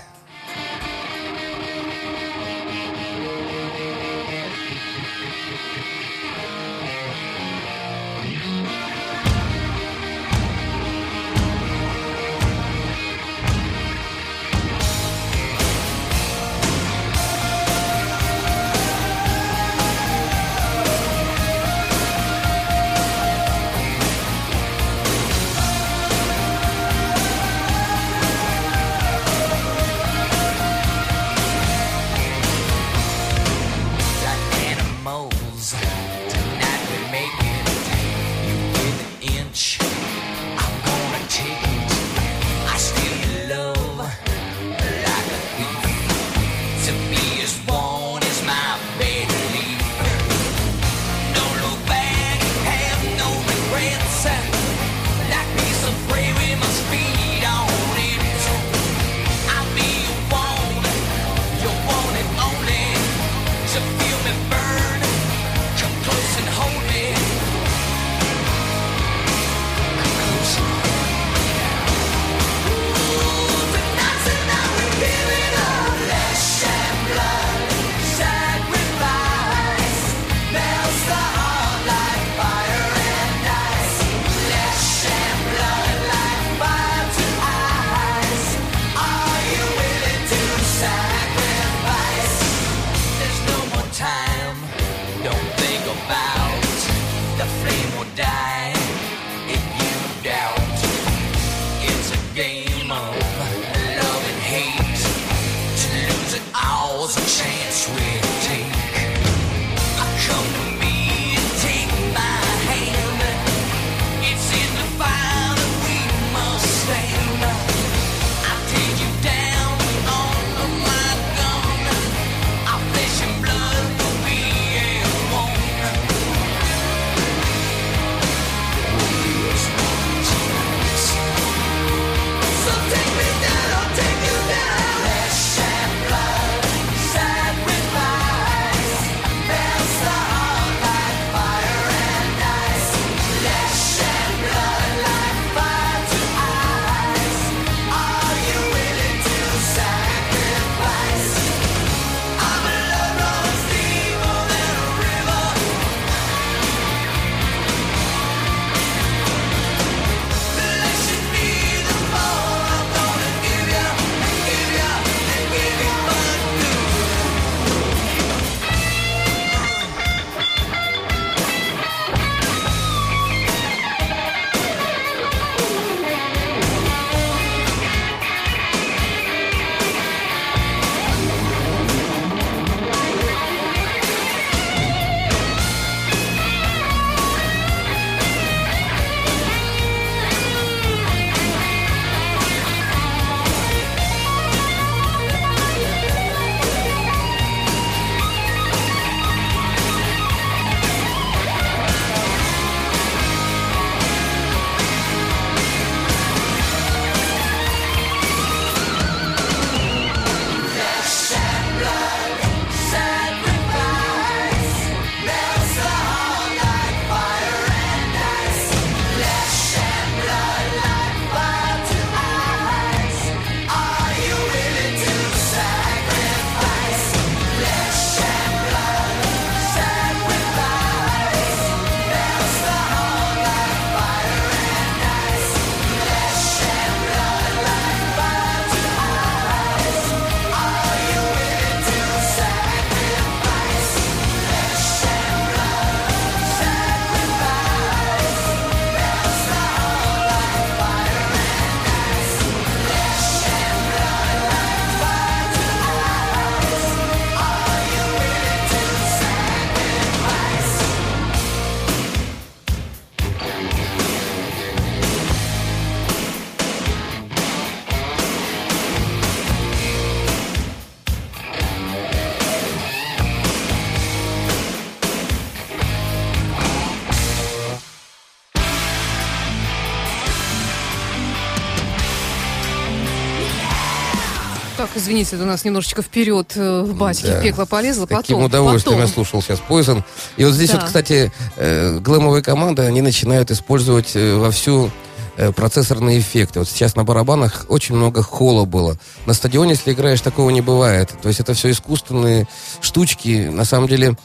Извините, 285.05 285.37
это 285.37 285.45
у 285.45 285.47
нас 285.47 285.65
немножечко 285.65 286.03
вперед 286.03 286.53
э, 286.57 286.83
в 286.83 286.95
батике 286.97 287.29
Да. 287.33 287.41
в 287.41 287.43
пекло 287.43 287.67
полезло. 287.67 288.07
С 288.07 288.09
Каким 288.09 288.37
потом, 288.39 288.45
удовольствием 288.45 288.97
потом. 288.97 289.09
я 289.09 289.13
слушал 289.15 289.43
сейчас 289.43 289.61
Poison. 289.69 290.03
И 290.37 290.45
вот 290.45 290.55
здесь 290.55 290.71
Да. 290.71 290.77
вот, 290.77 290.87
кстати, 290.87 291.31
э, 291.57 291.99
глэмовые 291.99 292.43
команды, 292.43 292.83
они 292.83 293.03
начинают 293.03 293.51
использовать 293.51 294.17
э, 294.17 294.35
вовсю 294.37 294.91
э, 295.37 295.53
процессорные 295.53 296.21
эффекты. 296.21 296.61
Вот 296.61 296.69
сейчас 296.69 296.97
на 296.97 297.05
барабанах 297.05 297.67
очень 297.69 297.95
много 297.97 298.23
холла 298.23 298.65
было. 298.65 298.97
На 299.27 299.35
стадионе, 299.35 299.73
если 299.73 299.93
играешь, 299.93 300.21
такого 300.21 300.51
не 300.51 300.61
бывает. 300.61 301.11
То 301.23 301.29
есть 301.29 301.41
это 301.41 301.55
все 301.55 301.71
искусственные 301.71 302.47
штучки. 302.81 303.49
На 303.53 303.65
самом 303.65 303.89
деле 303.89 304.17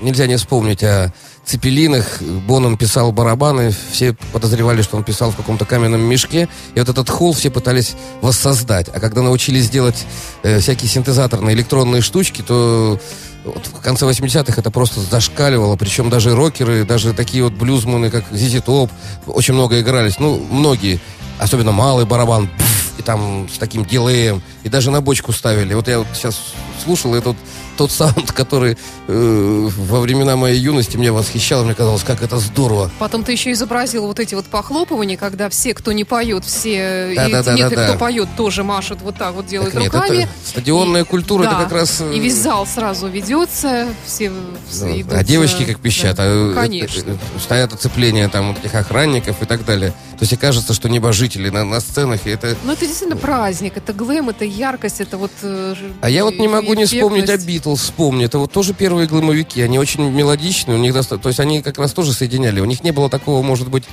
нельзя 0.00 0.26
не 0.26 0.36
вспомнить 0.36 0.82
о 0.82 1.12
Цепелинах. 1.44 2.22
Боном 2.46 2.76
писал 2.76 3.12
барабаны, 3.12 3.74
все 3.90 4.14
подозревали, 4.32 4.82
что 4.82 4.96
он 4.96 5.04
писал 5.04 5.32
в 5.32 5.36
каком-то 5.36 5.64
каменном 5.64 6.00
мешке. 6.00 6.48
И 6.74 6.78
вот 6.78 6.88
этот 6.88 7.10
холл 7.10 7.32
все 7.32 7.50
пытались 7.50 7.94
воссоздать. 8.20 8.88
А 8.88 9.00
когда 9.00 9.22
научились 9.22 9.68
делать 9.68 10.06
э, 10.42 10.60
всякие 10.60 10.88
синтезаторные 10.88 11.54
электронные 11.54 12.00
штучки, 12.00 12.42
то 12.42 13.00
вот 13.44 13.66
в 13.66 13.80
конце 13.80 14.06
80-х 14.06 14.54
это 14.56 14.70
просто 14.70 15.00
зашкаливало. 15.00 15.76
Причем 15.76 16.10
даже 16.10 16.34
рокеры, 16.34 16.84
даже 16.84 17.12
такие 17.12 17.42
вот 17.42 17.52
блюзманы, 17.54 18.10
как 18.10 18.24
Зизи 18.30 18.60
Топ, 18.60 18.90
очень 19.26 19.54
много 19.54 19.80
игрались. 19.80 20.18
Ну, 20.18 20.38
многие. 20.50 21.00
Особенно 21.38 21.72
малый 21.72 22.06
барабан. 22.06 22.46
пф, 22.46 22.98
и 22.98 23.02
там 23.02 23.48
с 23.52 23.58
таким 23.58 23.84
дилеем. 23.84 24.42
И 24.62 24.68
даже 24.68 24.92
на 24.92 25.00
бочку 25.00 25.32
ставили. 25.32 25.74
Вот 25.74 25.88
я 25.88 25.98
вот 25.98 26.06
сейчас 26.14 26.38
слушал 26.84 27.14
этот 27.14 27.36
тот 27.76 27.90
саунд, 27.90 28.32
который 28.32 28.76
э, 29.08 29.68
во 29.78 30.00
времена 30.00 30.36
моей 30.36 30.58
юности 30.58 30.96
меня 30.96 31.12
восхищал. 31.12 31.64
Мне 31.64 31.74
казалось, 31.74 32.02
как 32.02 32.22
это 32.22 32.38
здорово. 32.38 32.90
Потом 32.98 33.24
ты 33.24 33.32
еще 33.32 33.52
изобразил 33.52 34.06
вот 34.06 34.20
эти 34.20 34.34
вот 34.34 34.46
похлопывания, 34.46 35.16
когда 35.16 35.48
все, 35.48 35.74
кто 35.74 35.92
не 35.92 36.04
поет, 36.04 36.44
все, 36.44 37.12
Да, 37.16 37.28
и 37.28 37.32
да, 37.32 37.42
да, 37.42 37.54
нет, 37.54 37.68
да, 37.70 37.74
и 37.74 37.76
да. 37.76 37.88
кто 37.90 37.98
поет, 37.98 38.28
тоже 38.36 38.62
машут 38.64 39.00
вот 39.02 39.16
так 39.16 39.34
вот, 39.34 39.46
делают 39.46 39.72
Так 39.74 39.82
нет, 39.82 39.94
руками. 39.94 40.18
это 40.22 40.28
стадионная 40.44 41.04
культура, 41.04 41.42
это 41.44 41.52
Да. 41.52 41.62
как 41.64 41.72
раз... 41.72 42.00
э, 42.00 42.14
И 42.14 42.20
весь 42.20 42.36
зал 42.36 42.66
сразу 42.66 43.08
ведется, 43.08 43.88
все, 44.06 44.32
все 44.68 44.84
Ну, 44.86 45.00
идут, 45.00 45.12
а 45.14 45.24
девочки 45.24 45.62
э, 45.62 45.66
как 45.66 45.80
пищат, 45.80 46.16
да. 46.16 46.24
а, 46.24 46.50
э, 46.52 46.54
Конечно. 46.54 47.00
э, 47.00 47.16
э, 47.36 47.38
стоят 47.40 47.72
оцепления 47.72 48.28
там 48.28 48.48
вот 48.54 48.64
этих 48.64 48.74
охранников 48.74 49.42
и 49.42 49.46
так 49.46 49.64
далее. 49.64 49.90
То 50.12 50.24
есть 50.24 50.32
и 50.32 50.36
кажется, 50.36 50.72
что 50.74 50.88
небожители 50.88 51.48
на, 51.48 51.64
на 51.64 51.80
сценах, 51.80 52.26
и 52.26 52.30
это... 52.30 52.56
Ну, 52.64 52.72
это 52.72 52.86
действительно 52.86 53.16
праздник, 53.18 53.76
это 53.76 53.92
глэм, 53.92 54.28
это 54.28 54.44
яркость, 54.44 55.00
это 55.00 55.16
вот... 55.18 55.32
э, 55.42 55.74
А 56.00 56.08
я 56.10 56.24
вот 56.24 56.36
не 56.38 56.46
могу 56.48 56.74
не 56.74 56.84
вспомнить 56.84 57.22
о 57.22 57.36
эффектность. 57.36 57.46
Битлз, 57.62 57.80
вспомни. 57.80 58.24
Это 58.24 58.38
вот 58.38 58.50
тоже 58.52 58.74
первые 58.74 59.06
глэмовики, 59.06 59.60
они 59.62 59.78
очень 59.78 60.02
мелодичные, 60.10 60.76
у 60.76 60.80
них 60.80 60.92
доста- 60.92 61.18
то 61.18 61.28
есть 61.28 61.38
они 61.38 61.62
как 61.62 61.78
раз 61.78 61.92
тоже 61.92 62.12
соединяли. 62.12 62.58
У 62.60 62.64
них 62.64 62.82
не 62.82 62.90
было 62.90 63.08
такого, 63.08 63.40
может 63.42 63.68
быть, 63.68 63.84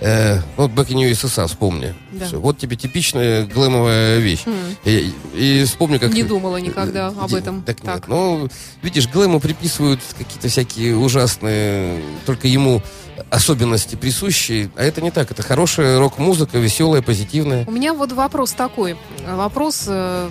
э, 0.00 0.40
вот 0.58 0.70
Back 0.72 0.88
in 0.88 1.10
USSR, 1.10 1.46
вспомни. 1.46 1.94
Да. 2.12 2.26
Вот 2.32 2.58
тебе 2.58 2.76
типичная 2.76 3.46
глэмовая 3.46 4.18
вещь. 4.18 4.42
М. 4.44 4.54
И, 4.84 5.10
и 5.34 5.64
вспомни, 5.64 5.96
как... 5.96 6.12
Не 6.12 6.22
думала 6.22 6.58
никогда 6.58 7.08
об 7.08 7.30
Де- 7.30 7.38
этом. 7.38 7.62
Так, 7.62 7.80
Так. 7.80 7.94
нет. 7.94 8.08
Ну, 8.08 8.48
видишь, 8.82 9.08
Глэму 9.08 9.40
приписывают 9.40 10.00
какие-то 10.18 10.48
всякие 10.48 10.94
ужасные, 10.94 12.02
только 12.26 12.46
ему 12.46 12.82
особенности 13.30 13.94
присущие, 13.96 14.70
а 14.76 14.82
это 14.82 15.00
не 15.00 15.10
так. 15.10 15.30
Это 15.30 15.42
хорошая 15.42 15.98
рок-музыка, 15.98 16.58
веселая, 16.58 17.00
позитивная. 17.00 17.64
У 17.66 17.70
меня 17.70 17.94
вот 17.94 18.12
вопрос 18.12 18.52
такой. 18.52 18.96
Вопрос... 19.26 19.84
э, 19.86 20.28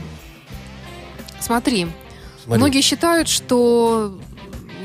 Смотри, 1.40 1.88
Смотри. 2.44 2.60
Многие 2.60 2.82
считают, 2.82 3.30
что 3.30 4.18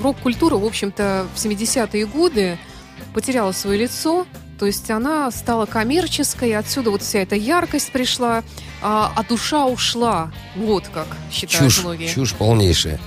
рок-культура, 0.01 0.57
в 0.57 0.65
общем-то, 0.65 1.27
в 1.35 1.39
70-е 1.39 2.07
годы 2.07 2.59
потеряла 3.15 3.53
свое 3.53 3.79
лицо, 3.81 4.27
то 4.59 4.67
есть 4.67 4.91
она 4.91 5.31
стала 5.31 5.67
коммерческой, 5.67 6.57
отсюда 6.57 6.91
вот 6.91 7.03
вся 7.03 7.21
эта 7.21 7.37
яркость 7.37 7.93
пришла, 7.93 8.43
а, 8.83 9.13
а 9.15 9.23
душа 9.23 9.67
ушла. 9.67 10.33
Вот 10.57 10.89
как 10.93 11.07
считают 11.31 11.73
чушь, 11.73 11.83
многие. 11.85 12.09
чушь 12.09 12.35
полнейшая. 12.35 13.01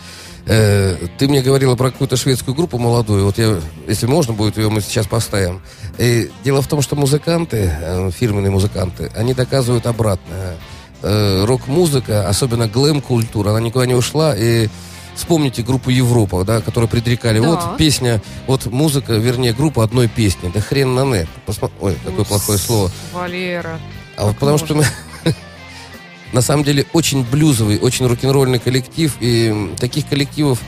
Э, 0.46 0.96
ты 1.18 1.28
мне 1.28 1.42
говорила 1.42 1.76
про 1.76 1.92
какую-то 1.92 2.16
шведскую 2.16 2.56
группу 2.56 2.78
молодую. 2.78 3.26
Вот 3.26 3.38
я, 3.38 3.60
если 3.88 4.06
можно 4.06 4.34
будет, 4.34 4.58
ее 4.58 4.70
мы 4.70 4.82
сейчас 4.82 5.08
поставим. 5.08 5.62
И 5.98 6.32
дело 6.44 6.62
в 6.62 6.68
том, 6.68 6.82
что 6.82 6.96
музыканты, 6.96 7.72
э, 7.82 8.12
фирменные 8.12 8.52
музыканты, 8.52 9.12
они 9.16 9.34
доказывают 9.34 9.86
обратное. 9.86 10.58
Э, 11.04 11.46
рок-музыка, 11.46 12.28
особенно 12.28 12.68
глэм-культура, 12.68 13.50
она 13.52 13.60
никуда 13.60 13.86
не 13.86 13.96
ушла. 13.96 14.36
И 14.38 14.70
вспомните 15.16 15.64
группу 15.64 15.90
Европа, 15.90 16.44
да, 16.44 16.62
которую 16.62 16.90
предрекали. 16.90 17.40
Да. 17.40 17.48
Вот 17.48 17.78
песня, 17.78 18.22
вот 18.48 18.66
музыка, 18.68 19.14
вернее, 19.14 19.54
группа 19.54 19.84
одной 19.84 20.08
песни. 20.08 20.52
Да 20.54 20.62
хрен 20.62 20.94
на 20.94 21.06
нет. 21.06 21.28
Посма- 21.48 21.72
Ой, 21.82 21.96
какое 21.96 22.18
Ну, 22.20 22.26
плохое 22.26 22.58
слово. 22.60 22.92
Валера. 23.14 23.80
А 24.16 24.28
вот 24.28 24.38
потому 24.38 24.58
что 24.58 24.76
мы 24.76 24.86
на 26.34 26.42
самом 26.42 26.64
деле 26.64 26.86
очень 26.94 27.24
блюзовый, 27.24 27.80
очень 27.80 28.06
рок-н-ролльный 28.08 28.60
коллектив, 28.60 29.16
и 29.20 29.74
таких 29.80 30.08
коллективов 30.08 30.60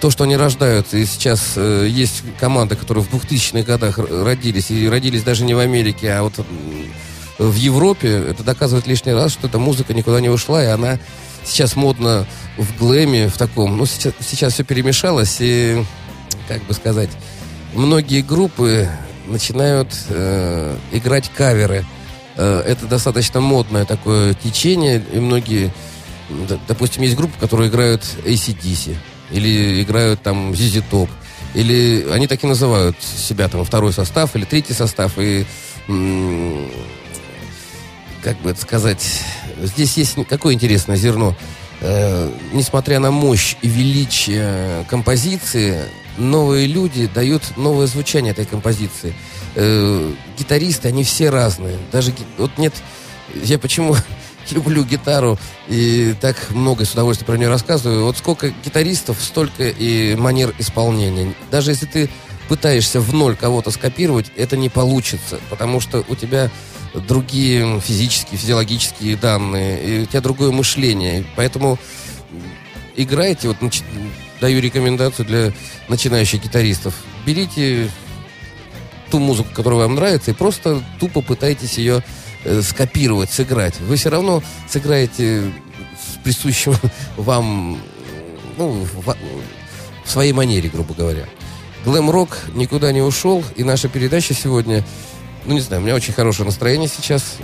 то, 0.00 0.10
что 0.10 0.24
они 0.24 0.36
рождают, 0.36 0.92
и 0.94 1.04
сейчас 1.06 1.52
э, 1.56 1.86
есть 1.88 2.24
команды, 2.40 2.74
которые 2.74 3.04
в 3.04 3.14
2000-х 3.14 3.62
годах 3.62 3.98
родились, 3.98 4.70
и 4.72 4.88
родились 4.88 5.22
даже 5.22 5.44
не 5.44 5.54
в 5.54 5.60
Америке, 5.60 6.12
а 6.12 6.22
вот 6.24 6.44
в 7.38 7.54
Европе, 7.54 8.08
это 8.08 8.42
доказывает 8.42 8.86
лишний 8.86 9.12
раз, 9.12 9.32
что 9.32 9.46
эта 9.46 9.58
музыка 9.58 9.94
никуда 9.94 10.20
не 10.20 10.28
ушла, 10.28 10.62
и 10.62 10.66
она 10.66 10.98
сейчас 11.44 11.76
модна 11.76 12.26
в 12.56 12.78
глэме, 12.78 13.28
в 13.28 13.36
таком, 13.36 13.76
ну, 13.76 13.86
сейчас, 13.86 14.12
сейчас 14.20 14.54
все 14.54 14.64
перемешалось, 14.64 15.38
и, 15.40 15.84
как 16.48 16.62
бы 16.64 16.74
сказать, 16.74 17.10
многие 17.74 18.20
группы 18.20 18.88
начинают 19.26 19.88
э, 20.08 20.76
играть 20.92 21.30
каверы. 21.34 21.84
Э, 22.36 22.62
это 22.66 22.86
достаточно 22.86 23.40
модное 23.40 23.84
такое 23.84 24.34
течение, 24.34 25.02
и 25.12 25.18
многие, 25.18 25.72
допустим, 26.68 27.02
есть 27.02 27.16
группы, 27.16 27.34
которые 27.40 27.70
играют 27.70 28.02
ACDC, 28.24 28.96
или 29.30 29.82
играют 29.82 30.22
там 30.22 30.52
ZZ 30.52 30.84
Top, 30.90 31.08
или 31.54 32.06
они 32.12 32.26
так 32.26 32.42
и 32.44 32.46
называют 32.46 32.96
себя 33.02 33.48
там 33.48 33.64
второй 33.64 33.92
состав 33.92 34.36
или 34.36 34.44
третий 34.44 34.74
состав, 34.74 35.18
и 35.18 35.46
как 38.22 38.38
бы 38.38 38.50
это 38.50 38.60
сказать, 38.60 39.20
здесь 39.60 39.96
есть 39.96 40.16
какое 40.28 40.54
интересное 40.54 40.96
зерно. 40.96 41.36
Э, 41.80 42.30
несмотря 42.52 43.00
на 43.00 43.10
мощь 43.10 43.56
и 43.62 43.68
величие 43.68 44.86
композиции, 44.88 45.82
новые 46.16 46.66
люди 46.66 47.08
дают 47.12 47.42
новое 47.56 47.86
звучание 47.86 48.32
этой 48.32 48.44
композиции. 48.44 49.14
Э, 49.56 50.12
гитаристы, 50.38 50.88
они 50.88 51.04
все 51.04 51.30
разные. 51.30 51.76
Даже 51.90 52.12
вот 52.38 52.56
нет, 52.58 52.72
я 53.42 53.58
почему 53.58 53.96
люблю 54.50 54.84
гитару 54.84 55.38
и 55.68 56.14
так 56.20 56.36
много 56.50 56.84
с 56.84 56.92
удовольствием 56.92 57.26
про 57.26 57.36
нее 57.36 57.48
рассказываю. 57.48 58.04
Вот 58.04 58.16
сколько 58.16 58.50
гитаристов, 58.64 59.18
столько 59.20 59.68
и 59.68 60.14
манер 60.14 60.54
исполнения. 60.58 61.34
Даже 61.50 61.72
если 61.72 61.86
ты 61.86 62.10
пытаешься 62.48 63.00
в 63.00 63.12
ноль 63.12 63.34
кого-то 63.34 63.70
скопировать, 63.70 64.26
это 64.36 64.56
не 64.56 64.68
получится, 64.68 65.40
потому 65.50 65.80
что 65.80 66.04
у 66.08 66.14
тебя 66.14 66.50
другие 66.94 67.80
физические, 67.80 68.38
физиологические 68.38 69.16
данные, 69.16 69.82
и 69.82 70.02
у 70.02 70.06
тебя 70.06 70.20
другое 70.20 70.50
мышление. 70.50 71.24
Поэтому 71.36 71.78
играйте, 72.96 73.48
вот 73.48 73.58
нач- 73.60 73.84
даю 74.40 74.60
рекомендацию 74.60 75.26
для 75.26 75.52
начинающих 75.88 76.42
гитаристов. 76.42 76.94
Берите 77.24 77.90
ту 79.10 79.18
музыку, 79.18 79.50
которая 79.54 79.80
вам 79.80 79.94
нравится, 79.94 80.30
и 80.30 80.34
просто 80.34 80.82
тупо 80.98 81.20
пытайтесь 81.20 81.78
ее 81.78 82.02
э, 82.44 82.62
скопировать, 82.62 83.30
сыграть. 83.30 83.78
Вы 83.80 83.96
все 83.96 84.08
равно 84.08 84.42
сыграете 84.68 85.52
с 85.94 86.16
присущим 86.24 86.74
вам, 87.16 87.78
ну, 88.56 88.70
в, 88.70 89.16
в 90.04 90.10
своей 90.10 90.32
манере, 90.32 90.68
грубо 90.68 90.94
говоря. 90.94 91.26
Глэм-рок 91.84 92.38
никуда 92.54 92.92
не 92.92 93.02
ушел, 93.02 93.44
и 93.56 93.64
наша 93.64 93.88
передача 93.88 94.34
сегодня, 94.34 94.84
ну, 95.44 95.54
не 95.54 95.60
знаю, 95.60 95.82
у 95.82 95.84
меня 95.84 95.94
очень 95.94 96.12
хорошее 96.12 96.46
настроение 96.46 96.88
сейчас. 96.88 97.36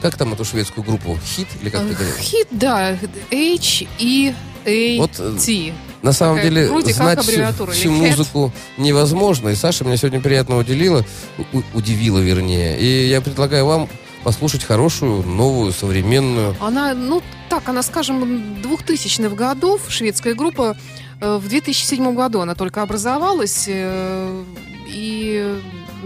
Как 0.00 0.16
там 0.16 0.32
эту 0.32 0.44
шведскую 0.44 0.84
группу? 0.84 1.18
Хит 1.24 1.46
или 1.60 1.70
как 1.70 1.82
ты 1.86 1.94
говоришь? 1.94 2.16
Хит, 2.18 2.48
да, 2.50 2.96
H 3.30 3.84
E 4.00 4.34
A 4.66 4.98
Вот, 4.98 5.12
э, 5.18 5.36
T. 5.38 5.72
На 6.02 6.12
самом 6.12 6.36
Такая 6.36 6.50
деле, 6.50 6.68
вроде 6.68 6.92
знать 6.92 7.20
всю, 7.20 7.66
всю 7.70 7.92
музыку 7.92 8.52
невозможно. 8.76 9.50
И 9.50 9.54
Саша 9.54 9.84
меня 9.84 9.96
сегодня 9.96 10.20
приятно 10.20 10.58
уделила, 10.58 11.04
у- 11.52 11.62
удивила, 11.74 12.18
вернее. 12.18 12.80
И 12.80 13.08
я 13.08 13.20
предлагаю 13.20 13.66
вам 13.66 13.88
послушать 14.24 14.64
хорошую, 14.64 15.22
новую, 15.22 15.72
современную. 15.72 16.56
Она, 16.60 16.94
ну, 16.94 17.22
так, 17.48 17.68
она, 17.68 17.82
скажем, 17.84 18.60
2000-х 18.62 19.36
годов, 19.36 19.82
шведская 19.88 20.34
группа, 20.34 20.76
э, 21.20 21.36
в 21.36 21.48
2007 21.48 22.14
году 22.16 22.40
она 22.40 22.56
только 22.56 22.82
образовалась, 22.82 23.66
э, 23.68 24.44
и 24.88 25.56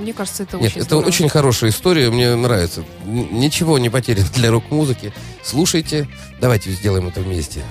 мне 0.06 0.12
кажется, 0.12 0.44
это 0.44 0.56
Нет, 0.56 0.66
очень 0.66 0.76
это 0.76 0.84
здорово. 0.84 1.08
очень 1.08 1.28
хорошая 1.28 1.70
история, 1.70 2.10
мне 2.10 2.32
нравится. 2.36 2.84
Н- 3.04 3.40
Ничего 3.40 3.76
не 3.80 3.90
потеряно 3.90 4.28
для 4.34 4.52
рок-музыки. 4.52 5.12
Слушайте, 5.42 6.08
давайте 6.40 6.70
сделаем 6.70 7.08
это 7.08 7.20
вместе. 7.22 7.64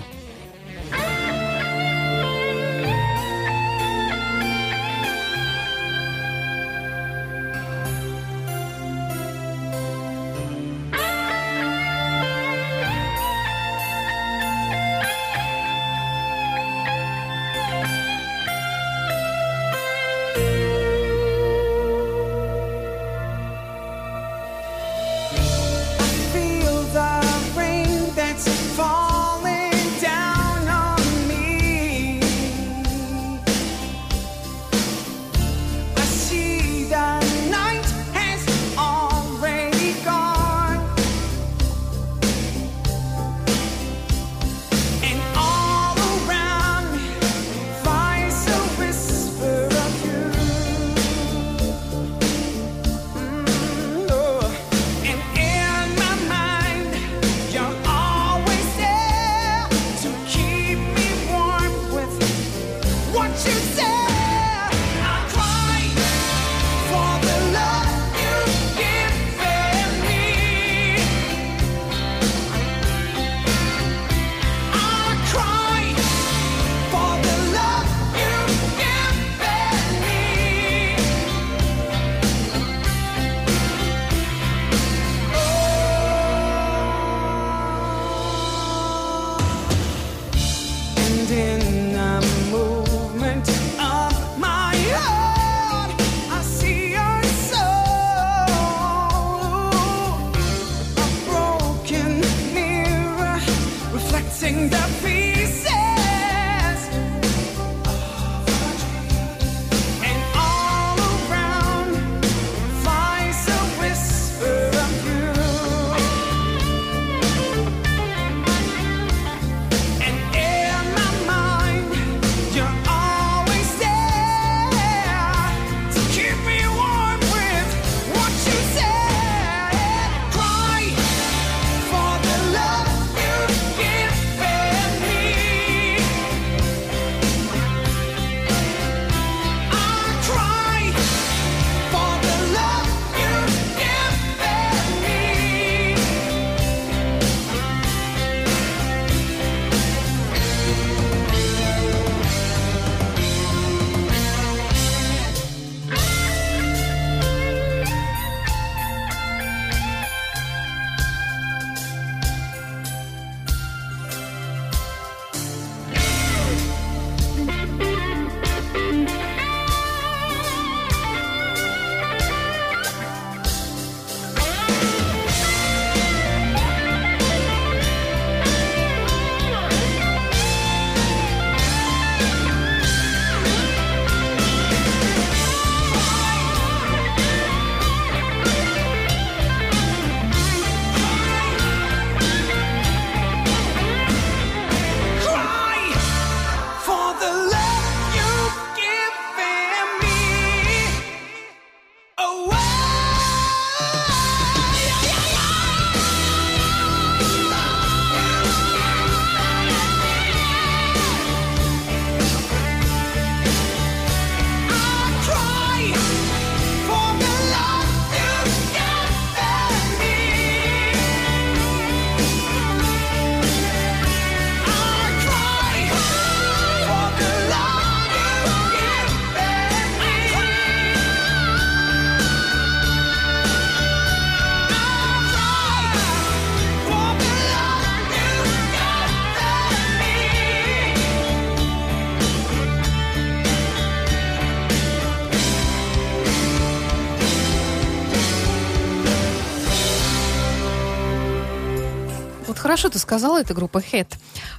Хорошо 252.76 252.90
ты 252.90 253.00
сказала, 253.00 253.40
это 253.40 253.54
группа 253.54 253.78
Head. 253.78 254.08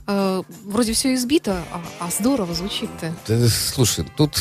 Э, 0.07 0.43
вроде 0.65 0.95
все 0.95 1.15
избито, 1.15 1.63
а, 1.71 1.83
а 2.01 2.11
здорово 2.11 2.55
звучит-то. 2.55 3.15
Да, 3.29 3.49
слушай, 3.49 4.07
тут, 4.17 4.39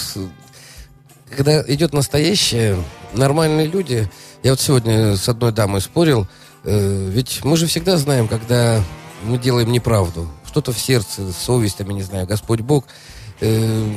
когда 1.35 1.61
идет 1.67 1.91
настоящее, 1.91 2.81
нормальные 3.13 3.67
люди... 3.67 4.09
Я 4.43 4.51
вот 4.51 4.61
сегодня 4.61 5.17
с 5.17 5.27
одной 5.27 5.51
дамой 5.51 5.81
спорил, 5.81 6.25
э, 6.63 7.09
ведь 7.09 7.43
мы 7.43 7.57
же 7.57 7.67
всегда 7.67 7.97
знаем, 7.97 8.29
когда 8.29 8.81
мы 9.23 9.37
делаем 9.37 9.69
неправду. 9.69 10.29
Что-то 10.45 10.71
в 10.71 10.79
сердце, 10.79 11.33
совесть, 11.33 11.75
там, 11.75 11.89
я 11.89 11.95
не 11.95 12.03
знаю, 12.03 12.27
Господь 12.27 12.61
Бог. 12.61 12.85
э, 13.41 13.93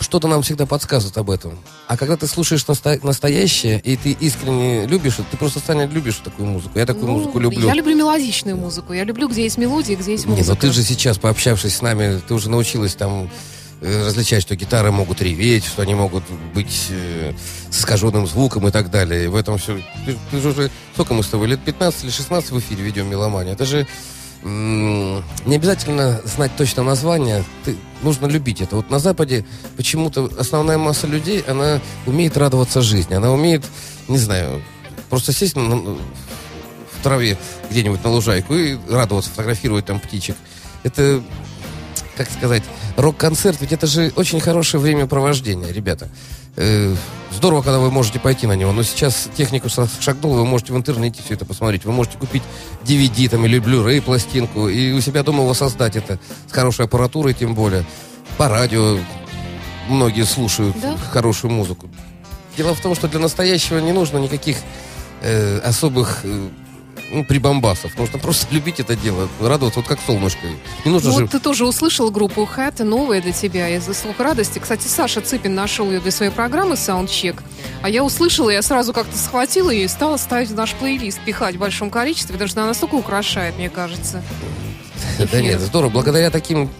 что-то 0.00 0.28
нам 0.28 0.42
всегда 0.42 0.66
подсказывает 0.66 1.16
об 1.18 1.30
этом. 1.30 1.58
А 1.86 1.96
когда 1.96 2.16
ты 2.16 2.26
слушаешь 2.26 2.64
насто- 2.66 3.04
настоящее, 3.04 3.80
и 3.80 3.96
ты 3.96 4.12
искренне 4.12 4.86
любишь, 4.86 5.14
это, 5.14 5.24
ты 5.30 5.36
просто 5.36 5.58
станет 5.60 5.92
любишь 5.92 6.16
такую 6.24 6.48
музыку. 6.48 6.78
Я 6.78 6.86
такую 6.86 7.06
Ну, 7.06 7.18
музыку 7.18 7.38
люблю. 7.38 7.66
Я 7.66 7.74
люблю 7.74 7.94
мелодичную 7.96 8.56
музыку. 8.56 8.92
Я 8.92 9.04
люблю, 9.04 9.28
где 9.28 9.42
есть 9.44 9.58
мелодия, 9.58 9.96
где 9.96 10.12
есть 10.12 10.24
Не, 10.26 10.30
музыка. 10.32 10.48
ну 10.50 10.56
ты 10.56 10.72
же 10.72 10.82
сейчас, 10.82 11.18
пообщавшись 11.18 11.76
с 11.76 11.82
нами, 11.82 12.20
ты 12.26 12.34
уже 12.34 12.48
научилась 12.50 12.94
там 12.94 13.30
э, 13.82 14.06
различать, 14.06 14.42
что 14.42 14.56
гитары 14.56 14.90
могут 14.90 15.20
реветь, 15.22 15.64
что 15.64 15.82
они 15.82 15.94
могут 15.94 16.24
быть 16.54 16.86
э, 16.90 17.32
с 17.70 17.80
искаженным 17.80 18.26
звуком 18.26 18.66
и 18.68 18.70
так 18.70 18.90
далее. 18.90 19.24
И 19.24 19.28
в 19.28 19.36
этом 19.36 19.58
все... 19.58 19.82
Ты, 20.06 20.16
ты 20.30 20.40
же 20.40 20.48
уже... 20.48 20.70
Сколько 20.94 21.14
мы 21.14 21.22
с 21.22 21.28
тобой? 21.28 21.48
Лет 21.48 21.60
15 21.60 22.04
или 22.04 22.10
16 22.10 22.50
в 22.52 22.58
эфире 22.58 22.82
ведем 22.84 23.08
«Меломания». 23.08 23.52
Это 23.52 23.64
же 23.66 23.86
не 24.42 25.56
обязательно 25.56 26.20
знать 26.24 26.52
точно 26.56 26.82
название. 26.82 27.44
Ты, 27.64 27.76
нужно 28.02 28.26
любить 28.26 28.60
это. 28.60 28.76
Вот 28.76 28.90
на 28.90 28.98
Западе 28.98 29.44
почему-то 29.76 30.30
основная 30.38 30.78
масса 30.78 31.06
людей, 31.06 31.44
она 31.46 31.80
умеет 32.06 32.36
радоваться 32.36 32.80
жизни. 32.80 33.14
Она 33.14 33.30
умеет, 33.32 33.64
не 34.08 34.18
знаю, 34.18 34.62
просто 35.10 35.32
сесть 35.32 35.56
на- 35.56 35.76
в 35.76 37.02
траве 37.02 37.36
где-нибудь 37.70 38.02
на 38.04 38.10
лужайку 38.10 38.54
и 38.54 38.78
радоваться, 38.88 39.30
фотографировать 39.30 39.86
там 39.86 40.00
птичек. 40.00 40.36
Это, 40.82 41.22
как 42.16 42.30
сказать, 42.30 42.62
рок-концерт, 42.96 43.58
ведь 43.60 43.72
это 43.72 43.86
же 43.86 44.12
очень 44.16 44.40
хорошее 44.40 44.82
времяпровождение, 44.82 45.72
ребята. 45.72 46.08
Э, 46.56 46.94
здорово, 47.30 47.62
когда 47.62 47.78
вы 47.78 47.90
можете 47.90 48.18
пойти 48.18 48.46
на 48.46 48.54
него, 48.54 48.72
но 48.72 48.82
сейчас 48.82 49.28
технику 49.36 49.68
шагнул, 49.68 50.34
вы 50.34 50.44
можете 50.44 50.72
в 50.72 50.76
интернете 50.76 51.22
все 51.24 51.34
это 51.34 51.44
посмотреть, 51.44 51.84
вы 51.84 51.92
можете 51.92 52.18
купить 52.18 52.42
DVD 52.84 53.28
там 53.28 53.44
или 53.46 53.60
Blu-ray 53.60 54.00
пластинку 54.02 54.68
и 54.68 54.92
у 54.92 55.00
себя 55.00 55.22
дома 55.22 55.44
воссоздать 55.44 55.96
это 55.96 56.18
с 56.48 56.52
хорошей 56.52 56.86
аппаратурой 56.86 57.34
тем 57.34 57.54
более. 57.54 57.84
По 58.36 58.48
радио 58.48 58.98
многие 59.88 60.24
слушают 60.24 60.76
Да? 60.80 60.96
хорошую 61.10 61.52
музыку. 61.52 61.88
Дело 62.56 62.74
в 62.74 62.80
том, 62.80 62.94
что 62.94 63.08
для 63.08 63.20
настоящего 63.20 63.78
не 63.78 63.92
нужно 63.92 64.18
никаких 64.18 64.56
э, 65.22 65.58
особых 65.60 66.20
э, 66.24 66.48
ну, 67.10 67.24
прибамбасов. 67.24 67.96
Нужно 67.98 68.18
просто 68.18 68.46
любить 68.54 68.80
это 68.80 68.96
дело, 68.96 69.28
радоваться, 69.40 69.80
вот 69.80 69.88
как 69.88 69.98
солнышко. 70.04 70.46
Не 70.84 70.90
нужно 70.90 71.10
Ну, 71.10 71.16
же... 71.16 71.22
вот 71.24 71.30
ты 71.30 71.40
тоже 71.40 71.66
услышал 71.66 72.10
группу 72.10 72.42
Hat, 72.42 72.82
новая 72.82 73.20
для 73.20 73.32
тебя, 73.32 73.68
из-за 73.76 73.94
слух 73.94 74.18
радости. 74.18 74.58
Кстати, 74.58 74.86
Саша 74.86 75.20
Цыпин 75.20 75.54
нашел 75.54 75.86
ее 75.90 76.00
для 76.00 76.10
своей 76.10 76.32
программы 76.32 76.74
Soundcheck. 76.74 77.40
А 77.82 77.88
я 77.88 78.04
услышала, 78.04 78.50
я 78.50 78.62
сразу 78.62 78.92
как-то 78.92 79.16
схватила 79.16 79.70
ее 79.70 79.84
и 79.84 79.88
стала 79.88 80.16
ставить 80.16 80.50
в 80.50 80.54
наш 80.54 80.74
плейлист, 80.74 81.20
пихать 81.24 81.56
в 81.56 81.58
большом 81.58 81.90
количестве, 81.90 82.32
потому 82.32 82.48
что 82.48 82.60
она 82.60 82.68
настолько 82.68 82.94
украшает, 82.94 83.56
мне 83.56 83.70
кажется. 83.70 84.22
Да 85.32 85.40
нет, 85.40 85.60
здорово. 85.60 85.90
Благодаря 85.90 86.30
таким 86.30 86.70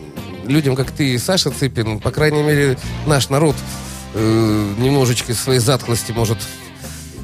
людям, 0.46 0.76
как 0.76 0.90
ты 0.90 1.14
и 1.14 1.18
Саша 1.18 1.50
Цыпин, 1.50 2.00
по 2.00 2.10
крайней 2.10 2.42
мере, 2.42 2.78
наш 3.06 3.28
народ 3.28 3.56
э, 4.14 4.74
немножечко 4.78 5.32
из 5.32 5.40
своей 5.40 5.60
затхлости 5.60 6.12
может 6.12 6.38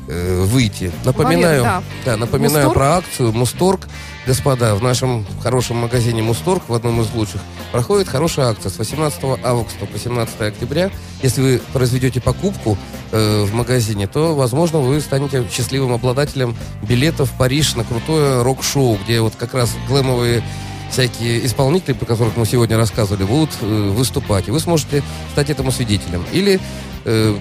э, 0.08 0.42
выйти. 0.44 0.92
Напоминаю, 1.04 1.62
да. 1.62 1.82
да, 2.04 2.16
напоминаю 2.16 2.66
Мусторг? 2.66 2.74
про 2.74 2.96
акцию 2.96 3.32
Мусторг. 3.32 3.88
Господа, 4.26 4.74
в 4.74 4.82
нашем 4.82 5.24
хорошем 5.40 5.76
магазине 5.76 6.20
Мусторг, 6.20 6.64
в 6.68 6.74
одном 6.74 7.00
из 7.00 7.12
лучших, 7.14 7.40
проходит 7.70 8.08
хорошая 8.08 8.46
акция 8.46 8.70
с 8.70 8.78
18 8.78 9.20
августа 9.44 9.86
по 9.86 9.98
17 9.98 10.40
октября. 10.40 10.90
Если 11.22 11.40
вы 11.40 11.60
произведете 11.72 12.20
покупку 12.20 12.76
э, 13.12 13.44
в 13.44 13.54
магазине, 13.54 14.08
то, 14.08 14.34
возможно, 14.34 14.78
вы 14.78 15.00
станете 15.00 15.46
счастливым 15.48 15.92
обладателем 15.92 16.56
билетов 16.82 17.30
в 17.30 17.38
Париж 17.38 17.76
на 17.76 17.84
крутое 17.84 18.42
рок-шоу, 18.42 18.98
где 19.04 19.20
вот 19.20 19.34
как 19.36 19.54
раз 19.54 19.70
глэмовые 19.88 20.42
всякие 20.90 21.44
исполнители, 21.46 21.92
про 21.92 22.06
которых 22.06 22.36
мы 22.36 22.46
сегодня 22.46 22.76
рассказывали, 22.76 23.24
будут 23.24 23.50
э, 23.60 23.90
выступать. 23.90 24.48
И 24.48 24.50
вы 24.50 24.60
сможете 24.60 25.02
стать 25.32 25.50
этому 25.50 25.70
свидетелем. 25.70 26.24
Или 26.32 26.60
э, 27.04 27.38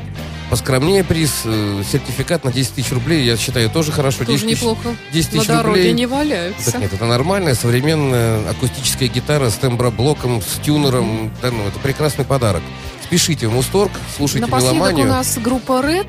Поскромнее 0.50 1.04
приз, 1.04 1.42
э, 1.46 1.84
сертификат 1.92 2.44
на 2.44 2.52
10 2.54 2.76
тысяч 2.76 2.92
рублей, 2.92 3.26
я 3.26 3.36
считаю, 3.36 3.70
тоже 3.70 3.92
хорошо. 3.92 4.20
Тоже 4.20 4.32
10 4.34 4.46
тысяч- 4.48 4.62
неплохо. 4.62 4.96
10 5.12 5.34
На 5.34 5.40
тысяч 5.40 5.48
дороге 5.48 5.68
рублей. 5.68 5.94
не 5.94 6.06
валяются. 6.06 6.72
Так 6.72 6.82
нет, 6.82 6.94
это 6.94 7.06
нормальная 7.06 7.56
современная 7.56 8.48
акустическая 8.50 9.10
гитара 9.10 9.50
с 9.50 9.56
темброблоком, 9.56 10.42
с 10.42 10.60
тюнером. 10.64 11.32
Да, 11.42 11.52
ну, 11.52 11.68
это 11.68 11.80
прекрасный 11.80 12.26
подарок. 12.26 12.62
Спешите 13.04 13.48
в 13.48 13.54
Мусторг, 13.54 13.92
слушайте 14.16 14.42
Напоследок 14.46 14.74
у 14.74 14.76
меломанию. 14.76 15.08
нас 15.08 15.38
группа 15.38 15.74
Red. 15.84 16.08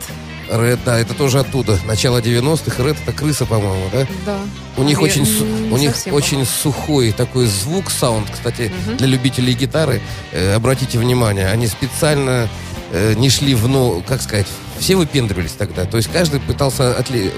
Red, 0.48 0.78
да, 0.84 0.96
это 0.98 1.12
тоже 1.14 1.40
оттуда. 1.40 1.76
Начало 1.86 2.22
90-х. 2.22 2.80
Red 2.80 2.96
это 3.02 3.12
крыса, 3.12 3.46
по-моему, 3.46 3.82
да? 3.92 4.06
Да. 4.24 4.38
У 4.76 4.84
них 4.84 4.98
Я 4.98 5.04
очень, 5.04 5.22
не- 5.24 5.72
у 5.72 5.76
них 5.76 5.92
очень 6.12 6.46
сухой 6.46 7.10
такой 7.10 7.46
звук, 7.46 7.90
саунд, 7.90 8.28
кстати, 8.32 8.70
для 8.96 9.08
любителей 9.08 9.54
гитары. 9.54 10.00
э, 10.32 10.54
обратите 10.54 10.98
внимание, 10.98 11.48
они 11.48 11.66
специально 11.66 12.48
э, 12.96 13.14
не 13.14 13.30
шли 13.30 13.54
в, 13.54 13.68
ну, 13.68 14.02
как 14.06 14.22
сказать, 14.22 14.46
все 14.78 14.96
выпендривались 14.96 15.52
тогда. 15.52 15.84
То 15.84 15.96
есть 15.98 16.10
каждый 16.10 16.40
пытался 16.40 16.92
отле- 16.98 17.32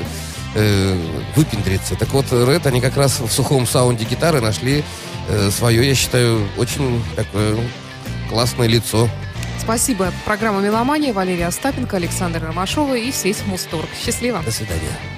э, 0.54 0.96
выпендриться. 1.36 1.96
Так 1.96 2.10
вот, 2.10 2.26
Red, 2.26 2.66
они 2.66 2.80
как 2.80 2.96
раз 2.96 3.20
в 3.20 3.30
сухом 3.30 3.66
саунде 3.66 4.04
гитары 4.04 4.40
нашли 4.40 4.84
э, 5.28 5.50
свое, 5.50 5.86
я 5.86 5.94
считаю, 5.94 6.46
очень 6.56 7.02
такое 7.16 7.56
классное 8.30 8.68
лицо. 8.68 9.08
Спасибо. 9.60 10.12
Программа 10.24 10.60
«Меломания». 10.60 11.12
Валерия 11.12 11.48
Остапенко, 11.48 11.96
Александр 11.96 12.42
Ромашова 12.42 12.96
и 12.96 13.12
сеть 13.12 13.44
Мусторг. 13.46 13.88
Счастливо. 14.02 14.40
До 14.44 14.52
свидания. 14.52 15.17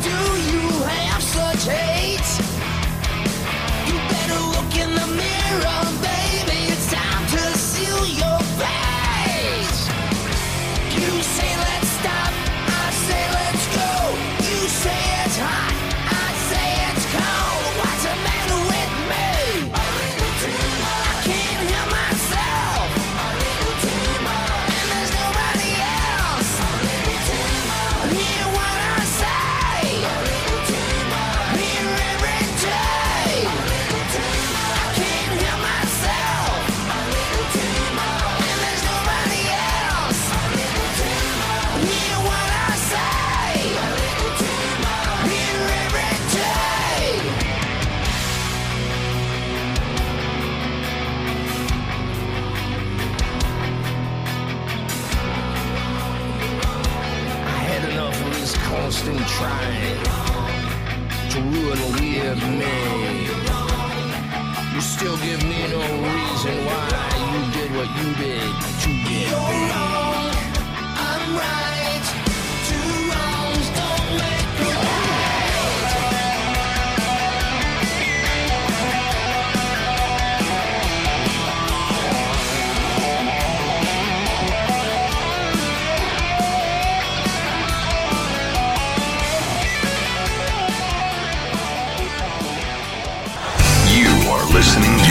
Do 0.00 0.10
you 0.50 0.68
have 0.84 1.22
such 1.22 1.64
hate? 1.68 2.01